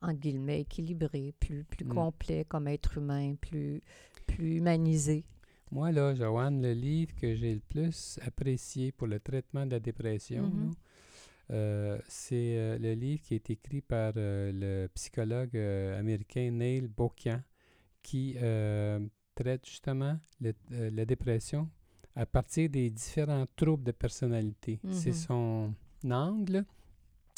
entre 0.00 0.18
guillemets, 0.20 0.60
équilibré, 0.62 1.32
plus, 1.38 1.64
plus 1.64 1.84
Mm. 1.84 1.88
complet 1.94 2.44
comme 2.48 2.68
être 2.68 2.98
humain, 2.98 3.34
plus, 3.40 3.80
plus 4.26 4.56
humanisé. 4.56 5.24
Moi, 5.70 5.90
là, 5.92 6.14
Joanne, 6.14 6.60
le 6.62 6.72
livre 6.72 7.14
que 7.14 7.34
j'ai 7.34 7.54
le 7.54 7.60
plus 7.60 8.18
apprécié 8.26 8.92
pour 8.92 9.06
le 9.06 9.18
traitement 9.20 9.64
de 9.64 9.70
la 9.72 9.80
dépression, 9.80 10.42
Mhm. 10.42 10.68
là, 10.68 10.74
euh, 11.56 11.98
c'est 12.08 12.78
le 12.78 12.92
livre 12.94 13.22
qui 13.22 13.34
est 13.34 13.48
écrit 13.50 13.80
par 13.80 14.12
le 14.16 14.86
psychologue 14.94 15.56
américain 15.56 16.50
Neil 16.50 16.88
Bokian, 16.88 17.40
qui 18.02 18.36
traite 19.34 19.66
justement 19.66 20.18
le- 20.40 20.54
euh, 20.72 20.90
la 20.92 21.04
dépression 21.04 21.68
à 22.14 22.26
partir 22.26 22.68
des 22.68 22.90
différents 22.90 23.46
troubles 23.56 23.84
de 23.84 23.92
personnalité. 23.92 24.80
C'est 24.90 25.10
Mhm. 25.10 25.14
son 25.14 25.74
angle. 26.04 26.64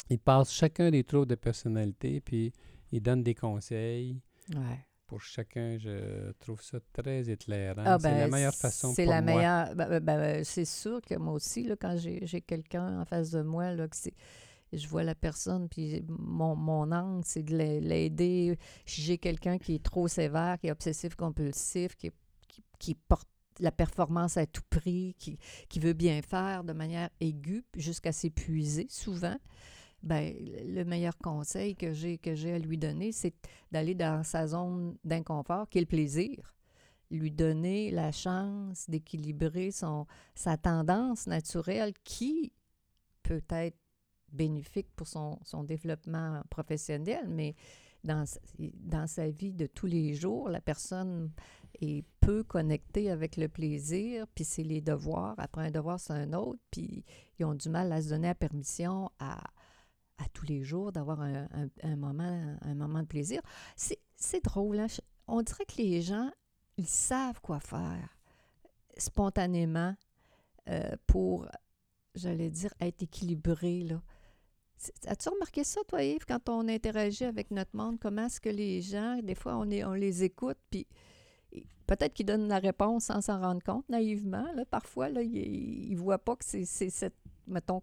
Il 0.09 0.19
passe 0.19 0.51
chacun 0.51 0.91
des 0.91 1.03
troubles 1.03 1.27
de 1.27 1.35
personnalité, 1.35 2.19
puis 2.21 2.51
il 2.91 3.01
donne 3.01 3.23
des 3.23 3.33
conseils 3.35 4.19
Ouais. 4.53 4.85
pour 5.07 5.21
chacun. 5.21 5.77
Je 5.79 6.31
trouve 6.39 6.61
ça 6.61 6.79
très 6.93 7.29
éclairant. 7.29 7.83
Ah, 7.85 7.97
c'est 7.99 8.11
la 8.11 8.25
ben, 8.25 8.31
meilleure 8.31 8.53
façon 8.53 8.93
C'est 8.93 9.05
pour 9.05 9.13
la 9.13 9.21
moi. 9.21 9.35
meilleure. 9.35 9.75
ben, 9.75 9.99
ben, 10.01 10.43
c'est 10.43 10.65
sûr 10.65 11.01
que 11.01 11.15
moi 11.15 11.33
aussi, 11.33 11.63
là, 11.63 11.75
quand 11.79 11.95
j'ai 11.97 12.25
j'ai 12.27 12.41
quelqu'un 12.41 12.99
en 12.99 13.05
face 13.05 13.31
de 13.31 13.41
moi, 13.41 13.71
là, 13.71 13.87
que 13.87 13.95
c'est- 13.95 14.13
je 14.77 14.87
vois 14.87 15.03
la 15.03 15.15
personne, 15.15 15.67
puis 15.69 16.03
mon, 16.07 16.55
mon 16.55 16.91
angle, 16.91 17.23
c'est 17.25 17.43
de 17.43 17.57
l'a- 17.57 17.79
l'aider. 17.79 18.57
J'ai 18.85 19.17
quelqu'un 19.17 19.57
qui 19.57 19.75
est 19.75 19.83
trop 19.83 20.07
sévère, 20.07 20.59
qui 20.59 20.67
est 20.67 20.71
obsessif-compulsif, 20.71 21.95
qui, 21.95 22.11
qui, 22.47 22.63
qui 22.79 22.95
porte 22.95 23.27
la 23.59 23.71
performance 23.71 24.37
à 24.37 24.45
tout 24.45 24.63
prix, 24.69 25.15
qui, 25.17 25.37
qui 25.69 25.79
veut 25.79 25.93
bien 25.93 26.21
faire 26.21 26.63
de 26.63 26.73
manière 26.73 27.09
aiguë 27.21 27.63
jusqu'à 27.75 28.11
s'épuiser 28.11 28.87
souvent, 28.89 29.37
ben, 30.03 30.33
le 30.65 30.83
meilleur 30.83 31.17
conseil 31.17 31.75
que 31.75 31.93
j'ai 31.93 32.19
à 32.53 32.59
lui 32.59 32.77
donner, 32.77 33.11
c'est 33.11 33.33
d'aller 33.71 33.95
dans 33.95 34.23
sa 34.23 34.47
zone 34.47 34.97
d'inconfort, 35.03 35.69
qui 35.69 35.77
est 35.77 35.81
le 35.81 35.87
plaisir 35.87 36.55
lui 37.11 37.31
donner 37.31 37.91
la 37.91 38.11
chance 38.11 38.89
d'équilibrer 38.89 39.69
sa 39.71 40.57
tendance 40.57 41.27
naturelle 41.27 41.93
qui 42.03 42.51
peut 43.23 43.43
être 43.49 43.77
bénéfique 44.31 44.87
pour 44.95 45.07
son, 45.07 45.39
son 45.43 45.63
développement 45.63 46.41
professionnel, 46.49 47.25
mais 47.27 47.55
dans, 48.03 48.25
dans 48.59 49.07
sa 49.07 49.29
vie 49.29 49.53
de 49.53 49.65
tous 49.65 49.87
les 49.87 50.13
jours, 50.13 50.49
la 50.49 50.61
personne 50.61 51.31
est 51.81 52.05
peu 52.19 52.43
connectée 52.43 53.09
avec 53.09 53.35
le 53.37 53.49
plaisir, 53.49 54.27
puis 54.35 54.43
c'est 54.45 54.63
les 54.63 54.81
devoirs. 54.81 55.35
Après 55.37 55.67
un 55.67 55.71
devoir, 55.71 55.99
c'est 55.99 56.13
un 56.13 56.33
autre, 56.33 56.59
puis 56.71 57.03
ils 57.39 57.45
ont 57.45 57.55
du 57.55 57.69
mal 57.69 57.91
à 57.91 58.01
se 58.01 58.09
donner 58.09 58.27
la 58.27 58.35
permission 58.35 59.09
à, 59.19 59.43
à 60.17 60.29
tous 60.33 60.45
les 60.45 60.63
jours 60.63 60.91
d'avoir 60.91 61.21
un, 61.21 61.47
un- 61.83 61.95
moment, 61.95 62.55
un 62.61 62.75
moment 62.75 63.01
de 63.01 63.07
plaisir. 63.07 63.41
C'est 63.75 64.43
drôle, 64.43 64.79
hein? 64.79 64.87
On 65.27 65.41
dirait 65.41 65.65
que 65.65 65.77
les 65.77 66.01
gens, 66.01 66.29
ils 66.77 66.87
savent 66.87 67.41
quoi 67.41 67.59
faire 67.59 68.15
spontanément 68.97 69.95
euh, 70.69 70.95
pour, 71.07 71.47
j'allais 72.13 72.49
dire, 72.49 72.73
être 72.79 73.01
équilibré. 73.01 73.81
Là. 73.81 74.01
As-tu 75.07 75.29
remarqué 75.29 75.63
ça, 75.63 75.81
toi, 75.87 76.03
Yves, 76.03 76.25
quand 76.27 76.49
on 76.49 76.67
interagit 76.67 77.25
avec 77.25 77.51
notre 77.51 77.75
monde? 77.75 77.97
Comment 77.99 78.25
est-ce 78.25 78.41
que 78.41 78.49
les 78.49 78.81
gens, 78.81 79.19
des 79.21 79.35
fois, 79.35 79.55
on, 79.55 79.63
les 79.63 80.23
écoute, 80.23 80.57
puis 80.69 80.85
peut-être 81.87 82.13
qu'ils 82.13 82.25
donnent 82.25 82.47
la 82.47 82.59
réponse 82.59 83.05
sans 83.05 83.21
s'en 83.21 83.39
rendre 83.39 83.63
compte, 83.63 83.87
naïvement. 83.89 84.45
Là, 84.53 84.65
parfois, 84.65 85.09
là, 85.09 85.21
ils 85.21 85.91
ne 85.91 85.97
voient 85.97 86.19
pas 86.19 86.35
que 86.35 86.45
c'est 86.45 86.65
cette, 86.65 87.15
mettons, 87.47 87.81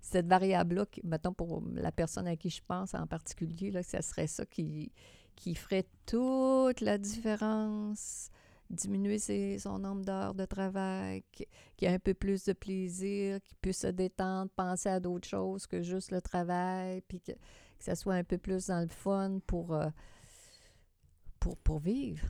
cette 0.00 0.26
variable-là, 0.26 0.86
mettons, 1.04 1.32
pour 1.32 1.62
la 1.74 1.92
personne 1.92 2.26
à 2.26 2.36
qui 2.36 2.50
je 2.50 2.62
pense 2.66 2.94
en 2.94 3.06
particulier, 3.06 3.70
là, 3.70 3.82
que 3.82 3.88
ça 3.88 4.02
serait 4.02 4.26
ça 4.26 4.46
qui 4.46 4.92
ferait 5.54 5.86
toute 6.06 6.80
la 6.80 6.98
différence 6.98 8.30
diminuer 8.70 9.18
ses- 9.18 9.58
son 9.58 9.78
nombre 9.78 10.04
d'heures 10.04 10.34
de 10.34 10.44
travail, 10.46 11.24
qui, 11.32 11.46
qui 11.76 11.86
a 11.86 11.92
un 11.92 11.98
peu 11.98 12.14
plus 12.14 12.44
de 12.44 12.52
plaisir, 12.52 13.40
qui 13.42 13.54
puisse 13.60 13.80
se 13.80 13.88
détendre, 13.88 14.50
penser 14.56 14.88
à 14.88 15.00
d'autres 15.00 15.28
choses 15.28 15.66
que 15.66 15.82
juste 15.82 16.10
le 16.12 16.20
travail, 16.22 17.02
puis 17.08 17.20
que, 17.20 17.32
que 17.32 17.38
ça 17.84 17.94
soit 17.96 18.14
un 18.14 18.24
peu 18.24 18.38
plus 18.38 18.66
dans 18.68 18.80
le 18.80 18.88
fun 18.88 19.40
pour, 19.46 19.74
euh, 19.74 19.88
pour, 21.38 21.56
pour 21.58 21.78
vivre. 21.78 22.26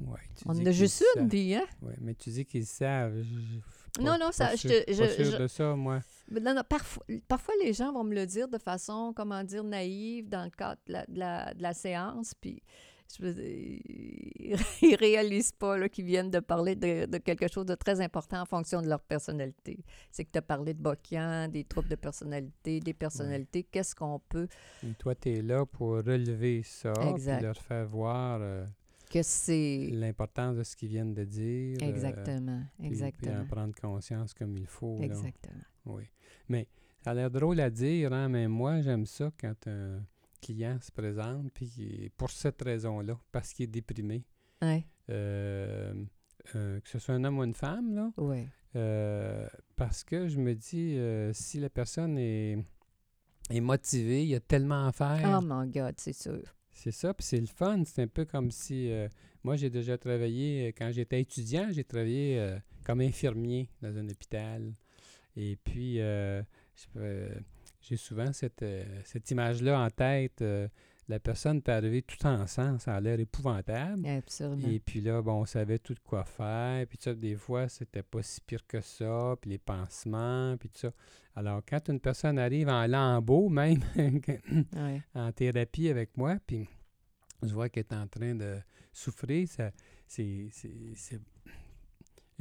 Ouais, 0.00 0.18
tu 0.36 0.44
On 0.46 0.64
a 0.64 0.70
juste 0.70 1.04
une 1.16 1.28
vie, 1.28 1.54
hein? 1.54 1.66
Ouais, 1.82 1.94
mais 2.00 2.14
tu 2.14 2.30
dis 2.30 2.44
qu'ils 2.46 2.64
savent. 2.66 3.16
Je- 3.16 3.22
je- 3.22 4.00
Non, 4.00 4.12
pas- 4.12 4.18
non, 4.18 4.26
pas 4.26 4.32
ça, 4.32 4.50
je 4.56 4.56
sûr- 4.68 4.84
pas 4.86 4.92
je- 4.92 5.12
sûr 5.24 5.24
je- 5.32 5.36
de 5.36 5.46
ça, 5.46 5.74
moi. 5.76 6.00
Non, 6.30 6.54
non, 6.54 6.62
parfois, 6.66 7.04
parfois, 7.28 7.54
les 7.62 7.72
gens 7.74 7.92
vont 7.92 8.04
me 8.04 8.14
le 8.14 8.24
dire 8.24 8.48
de 8.48 8.56
façon, 8.56 9.12
comment 9.14 9.42
dire, 9.44 9.64
naïve 9.64 10.28
dans 10.28 10.44
le 10.44 10.50
cadre 10.50 10.80
de 10.86 10.92
la, 10.92 11.06
de 11.06 11.18
la, 11.18 11.52
de 11.54 11.62
la 11.62 11.74
séance, 11.74 12.32
puis 12.34 12.62
je 12.99 12.99
ils 13.20 14.96
réalisent 14.98 15.52
pas 15.52 15.76
là, 15.78 15.88
qu'ils 15.88 16.04
viennent 16.04 16.30
de 16.30 16.40
parler 16.40 16.74
de, 16.76 17.06
de 17.06 17.18
quelque 17.18 17.48
chose 17.52 17.66
de 17.66 17.74
très 17.74 18.00
important 18.00 18.40
en 18.42 18.46
fonction 18.46 18.80
de 18.82 18.88
leur 18.88 19.00
personnalité. 19.00 19.78
C'est 20.10 20.24
que 20.24 20.30
tu 20.32 20.38
as 20.38 20.42
parlé 20.42 20.74
de 20.74 20.80
Bokian, 20.82 21.48
des 21.48 21.64
troubles 21.64 21.88
de 21.88 21.96
personnalité, 21.96 22.80
des 22.80 22.94
personnalités, 22.94 23.62
qu'est-ce 23.64 23.94
qu'on 23.94 24.20
peut, 24.28 24.48
Et 24.86 24.94
toi, 24.98 25.14
tu 25.14 25.30
es 25.30 25.42
là 25.42 25.64
pour 25.66 25.90
relever 25.96 26.62
ça, 26.62 26.92
Exact. 27.10 27.42
leur 27.42 27.56
faire 27.56 27.86
voir 27.86 28.38
euh, 28.40 28.64
que 29.10 29.22
c'est... 29.22 29.88
l'importance 29.92 30.56
de 30.56 30.62
ce 30.62 30.76
qu'ils 30.76 30.88
viennent 30.90 31.14
de 31.14 31.24
dire. 31.24 31.76
euh, 31.82 31.86
Exactement, 31.88 32.62
puis- 32.78 32.86
exactement, 32.86 33.40
en 33.40 33.46
prendre 33.46 33.74
conscience 33.74 34.34
comme 34.34 34.56
il 34.56 34.66
faut. 34.66 34.98
là. 34.98 35.04
exactement. 35.06 35.62
Oui. 35.86 36.04
Mais 36.48 36.66
ça 37.02 37.10
a 37.12 37.14
l'air 37.14 37.30
drôle 37.30 37.60
à 37.60 37.70
dire, 37.70 38.12
hein, 38.12 38.28
mais 38.28 38.46
moi, 38.48 38.80
j'aime 38.82 39.06
ça 39.06 39.30
quand 39.40 39.54
un, 39.66 40.00
client 40.40 40.78
se 40.80 40.90
présente, 40.90 41.52
puis 41.52 42.10
pour 42.16 42.30
cette 42.30 42.60
raison-là, 42.62 43.18
parce 43.32 43.52
qu'il 43.52 43.64
est 43.64 43.68
déprimé, 43.68 44.24
Ouais. 44.62 44.84
euh, 45.10 45.94
euh, 46.54 46.80
que 46.80 46.88
ce 46.88 46.98
soit 46.98 47.14
un 47.14 47.24
homme 47.24 47.38
ou 47.38 47.44
une 47.44 47.54
femme, 47.54 47.94
là, 47.94 48.12
Ouais. 48.16 48.46
euh, 48.76 49.46
parce 49.76 50.04
que 50.04 50.28
je 50.28 50.38
me 50.38 50.54
dis, 50.54 50.98
si 51.34 51.60
la 51.60 51.70
personne 51.70 52.16
est, 52.18 52.58
est 53.50 53.60
motivée, 53.60 54.22
il 54.22 54.28
y 54.28 54.34
a 54.34 54.40
tellement 54.40 54.86
à 54.86 54.92
faire. 54.92 55.38
Oh 55.38 55.44
mon 55.44 55.66
God, 55.66 55.94
c'est 55.98 56.12
sûr. 56.12 56.42
C'est 56.72 56.92
ça, 56.92 57.12
puis 57.12 57.24
c'est 57.26 57.40
le 57.40 57.46
fun. 57.46 57.82
C'est 57.84 58.02
un 58.02 58.06
peu 58.08 58.24
comme 58.24 58.50
si. 58.50 58.90
moi, 59.42 59.56
j'ai 59.56 59.70
déjà 59.70 59.98
travaillé, 59.98 60.68
quand 60.68 60.90
j'étais 60.92 61.20
étudiant, 61.20 61.68
j'ai 61.70 61.84
travaillé 61.84 62.56
comme 62.84 63.00
infirmier 63.00 63.68
dans 63.82 63.96
un 63.96 64.08
hôpital. 64.08 64.72
Et 65.36 65.56
puis, 65.56 65.96
je 65.96 66.42
peux- 66.92 67.28
j'ai 67.80 67.96
souvent 67.96 68.32
cette, 68.32 68.62
euh, 68.62 68.84
cette 69.04 69.30
image-là 69.30 69.80
en 69.80 69.90
tête. 69.90 70.42
euh, 70.42 70.68
la 71.08 71.18
personne 71.18 71.60
peut 71.60 71.72
arriver 71.72 72.02
tout 72.02 72.24
en 72.24 72.46
sang, 72.46 72.78
ça 72.78 72.94
a 72.94 73.00
l'air 73.00 73.18
épouvantable. 73.18 74.06
Absolument. 74.06 74.68
Et 74.68 74.78
puis 74.78 75.00
là, 75.00 75.20
bon, 75.20 75.40
on 75.40 75.44
savait 75.44 75.80
tout 75.80 75.92
de 75.94 75.98
quoi 75.98 76.22
faire. 76.24 76.86
Puis 76.86 76.98
ça, 77.00 77.12
des 77.14 77.34
fois, 77.34 77.68
c'était 77.68 78.04
pas 78.04 78.22
si 78.22 78.40
pire 78.40 78.64
que 78.64 78.80
ça. 78.80 79.34
Puis 79.40 79.50
les 79.50 79.58
pansements, 79.58 80.56
puis 80.56 80.68
tout 80.68 80.78
ça. 80.78 80.92
Alors, 81.34 81.62
quand 81.68 81.88
une 81.88 81.98
personne 81.98 82.38
arrive 82.38 82.68
en 82.68 82.86
lambeau, 82.86 83.48
même 83.48 83.80
Ouais. 83.96 85.02
en 85.14 85.32
thérapie 85.32 85.88
avec 85.88 86.16
moi, 86.16 86.36
puis 86.46 86.68
je 87.42 87.52
vois 87.52 87.68
qu'elle 87.68 87.86
est 87.90 87.94
en 87.94 88.06
train 88.06 88.36
de 88.36 88.58
souffrir, 88.92 89.48
ça, 89.48 89.72
c'est- 90.06 90.48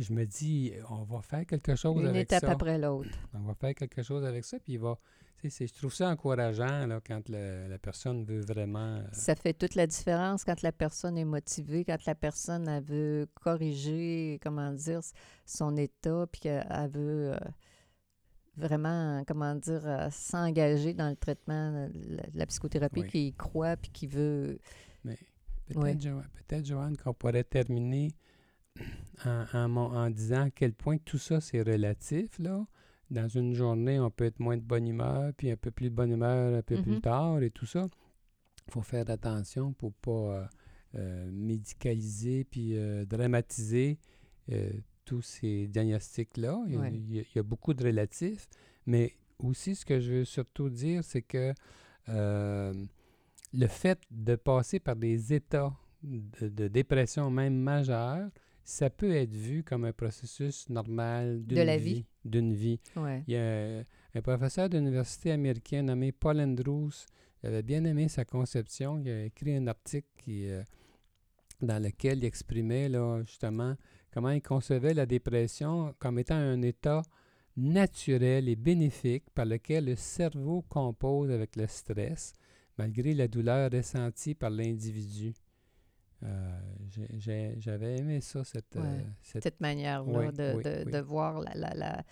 je 0.04 0.14
me 0.14 0.26
dis, 0.26 0.74
on 0.90 1.04
va 1.04 1.22
faire 1.22 1.46
quelque 1.46 1.76
chose 1.76 2.00
Une 2.02 2.08
avec 2.08 2.24
étape 2.24 2.42
ça. 2.42 2.52
après 2.52 2.78
l'autre. 2.78 3.10
On 3.34 3.40
va 3.42 3.54
faire 3.54 3.76
quelque 3.76 4.02
chose 4.02 4.24
avec 4.26 4.46
ça, 4.46 4.58
puis 4.60 4.74
il 4.74 4.80
va... 4.80 4.98
je 5.44 5.74
trouve 5.74 5.94
ça 5.94 6.10
encourageant 6.10 6.86
là, 6.88 7.00
quand 7.06 7.28
le- 7.30 7.68
la 7.68 7.78
personne 7.78 8.24
veut 8.24 8.42
vraiment... 8.42 8.98
euh, 8.98 9.04
Ça 9.12 9.36
fait 9.36 9.54
toute 9.54 9.76
la 9.76 9.88
différence 9.88 10.44
quand 10.44 10.62
la 10.62 10.72
personne 10.72 11.18
est 11.18 11.26
motivée, 11.26 11.84
quand 11.86 12.06
la 12.06 12.16
personne 12.16 12.68
elle 12.68 12.84
veut 12.84 13.28
corriger, 13.42 14.40
comment 14.42 14.72
dire, 14.72 15.02
son 15.46 15.76
état, 15.78 16.26
puis 16.32 16.42
qu'elle 16.42 16.90
veut 16.92 17.34
euh, 17.34 17.38
vraiment, 18.58 19.24
comment 19.28 19.56
dire, 19.56 19.82
euh, 19.86 20.08
s'engager 20.12 20.94
dans 20.94 21.10
le 21.10 21.16
traitement 21.16 21.88
de 21.88 22.16
la, 22.18 22.24
de 22.24 22.38
la 22.38 22.46
psychothérapie, 22.46 23.02
Oui. 23.02 23.08
qui 23.08 23.28
y 23.28 23.34
croit, 23.34 23.78
puis 23.78 23.92
qui 23.92 24.08
veut... 24.08 24.60
Peut-être. 25.04 26.02
Jo- 26.02 26.22
peut-être, 26.48 26.66
Joanne, 26.66 26.98
qu'on 26.98 27.14
pourrait 27.14 27.44
terminer 27.44 28.10
en, 29.26 29.76
en 29.76 30.10
disant 30.10 30.44
à 30.46 30.50
quel 30.50 30.74
point 30.74 30.98
tout 30.98 31.18
ça, 31.18 31.42
c'est 31.42 31.62
relatif. 31.62 32.40
Là. 32.40 32.66
Dans 33.12 33.28
une 33.28 33.54
journée, 33.54 34.00
on 34.00 34.10
peut 34.12 34.26
être 34.26 34.40
moins 34.40 34.58
de 34.58 34.62
bonne 34.62 34.88
humeur, 34.88 35.34
puis 35.36 35.52
un 35.52 35.58
peu 35.58 35.72
plus 35.72 35.90
de 35.90 35.96
bonne 35.96 36.12
humeur 36.12 36.56
un 36.56 36.62
peu 36.62 36.82
plus 36.82 37.02
tard 37.02 37.42
et 37.42 37.50
tout 37.50 37.66
ça. 37.66 37.88
Il 38.68 38.72
faut 38.72 38.82
faire 38.82 39.10
attention 39.10 39.74
pour 39.74 39.94
pas 39.94 40.12
euh, 40.12 40.46
euh, 40.96 41.30
médicaliser 41.32 42.44
puis 42.44 42.78
euh, 42.78 43.06
dramatiser 43.06 43.98
tous 45.06 45.22
ces 45.22 45.68
diagnostics-là. 45.68 46.64
Il, 46.68 46.74
y 46.74 46.76
a- 46.76 46.80
Ouais. 46.80 46.92
il 46.94 47.16
y 47.16 47.20
a- 47.20 47.24
il 47.24 47.36
y 47.36 47.40
a 47.40 47.44
beaucoup 47.44 47.74
de 47.74 47.84
relatifs. 47.84 48.48
Mais 48.86 49.14
aussi, 49.40 49.76
ce 49.76 49.86
que 49.86 50.00
je 50.00 50.12
veux 50.14 50.26
surtout 50.26 50.70
dire, 50.70 51.04
c'est 51.04 51.22
que 51.24 51.54
le 52.08 53.68
fait 53.68 54.00
de 54.12 54.36
passer 54.36 54.80
par 54.80 54.96
des 54.96 55.34
états 55.34 55.74
de, 56.04 56.48
de 56.48 56.68
dépression, 56.68 57.30
même 57.30 57.56
majeure, 57.56 58.30
ça 58.70 58.92
peut 58.92 59.12
être 59.16 59.34
vu 59.34 59.64
comme 59.64 59.84
un 59.86 59.94
processus 59.94 60.70
normal 60.70 61.44
d'une 61.44 61.58
De 61.58 61.64
la 61.64 61.78
vie. 61.78 62.06
D'une 62.24 62.54
vie. 62.54 62.80
Ouais. 62.96 63.24
Il 63.28 63.34
y 63.34 63.38
a 63.38 63.84
un 64.14 64.22
professeur 64.22 64.70
d'université 64.70 65.32
américain 65.32 65.82
nommé 65.82 66.12
Paul 66.12 66.40
Andrews. 66.40 66.92
Il 67.42 67.48
avait 67.48 67.64
bien 67.64 67.84
aimé 67.84 68.10
sa 68.10 68.26
conception. 68.26 69.00
Il 69.00 69.10
a 69.10 69.26
écrit 69.26 69.56
un 69.56 69.66
article 69.66 70.08
qui, 70.18 70.48
euh, 70.48 70.62
dans 71.62 71.82
lequel 71.82 72.20
il 72.20 72.26
exprimait 72.26 72.90
là, 72.90 73.24
justement 73.24 73.76
comment 74.12 74.30
il 74.30 74.42
concevait 74.42 74.94
la 74.94 75.08
dépression 75.08 75.96
comme 75.98 76.20
étant 76.20 76.36
un 76.36 76.62
état 76.62 77.02
naturel 77.58 78.48
et 78.48 78.56
bénéfique 78.56 79.26
par 79.34 79.46
lequel 79.46 79.86
le 79.86 79.96
cerveau 79.96 80.62
compose 80.70 81.32
avec 81.32 81.56
le 81.56 81.66
stress, 81.66 82.34
malgré 82.78 83.16
la 83.16 83.28
douleur 83.28 83.72
ressentie 83.72 84.36
par 84.36 84.52
l'individu. 84.52 85.34
Euh, 86.24 86.60
J'avais 87.60 87.98
aimé 87.98 88.20
ça, 88.22 88.44
cette, 88.44 88.76
euh, 88.76 88.82
Ouais. 88.82 89.06
cette 89.22 89.44
Cette 89.44 89.62
manière-là 89.62 90.20
Oui, 90.28 90.34
de, 90.34 90.54
oui, 90.58 90.64
de- 90.64 90.84
oui. 90.86 90.92
de 90.92 90.98
voir 91.00 91.40
la, 91.42 91.54
la, 91.56 91.74
la- 91.76 92.04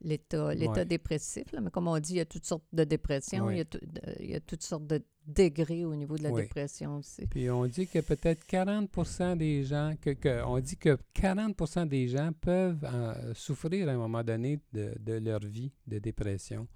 l'état, 0.00 0.54
l'état 0.54 0.72
Ouais. 0.72 0.84
dépressif. 0.84 1.52
là. 1.52 1.60
Mais 1.60 1.70
comme 1.70 1.88
on 1.88 1.98
dit, 1.98 2.14
il 2.14 2.16
y 2.16 2.20
a 2.20 2.24
toutes 2.24 2.44
sortes 2.46 2.64
de 2.72 2.84
dépressions, 2.84 3.50
il, 3.50 3.58
y 3.58 3.60
a 3.60 3.64
tout- 3.64 3.78
de- 3.80 4.00
il 4.20 4.30
y 4.30 4.34
a 4.34 4.40
toutes 4.40 4.62
sortes 4.62 4.86
de 4.86 5.02
degrés 5.26 5.84
au 5.84 5.94
niveau 5.94 6.16
de 6.16 6.24
la 6.24 6.32
dépression 6.32 6.96
aussi. 6.96 7.26
Puis 7.26 7.48
on 7.50 7.66
dit 7.66 7.86
que 7.86 8.00
peut-être 8.00 8.44
40 8.46 9.36
des 9.38 9.62
gens, 9.62 9.94
que, 10.00 10.10
que- 10.10 10.42
on 10.44 10.58
dit 10.58 10.76
que 10.76 10.98
40 11.14 11.86
des 11.88 12.08
gens 12.08 12.30
peuvent 12.40 12.84
euh, 12.84 13.32
souffrir 13.34 13.88
à 13.88 13.92
un 13.92 13.96
moment 13.98 14.24
donné 14.24 14.58
de, 14.72 14.94
de 14.98 15.12
leur 15.14 15.40
vie 15.40 15.70
de 15.86 15.98
dépression. 16.00 16.66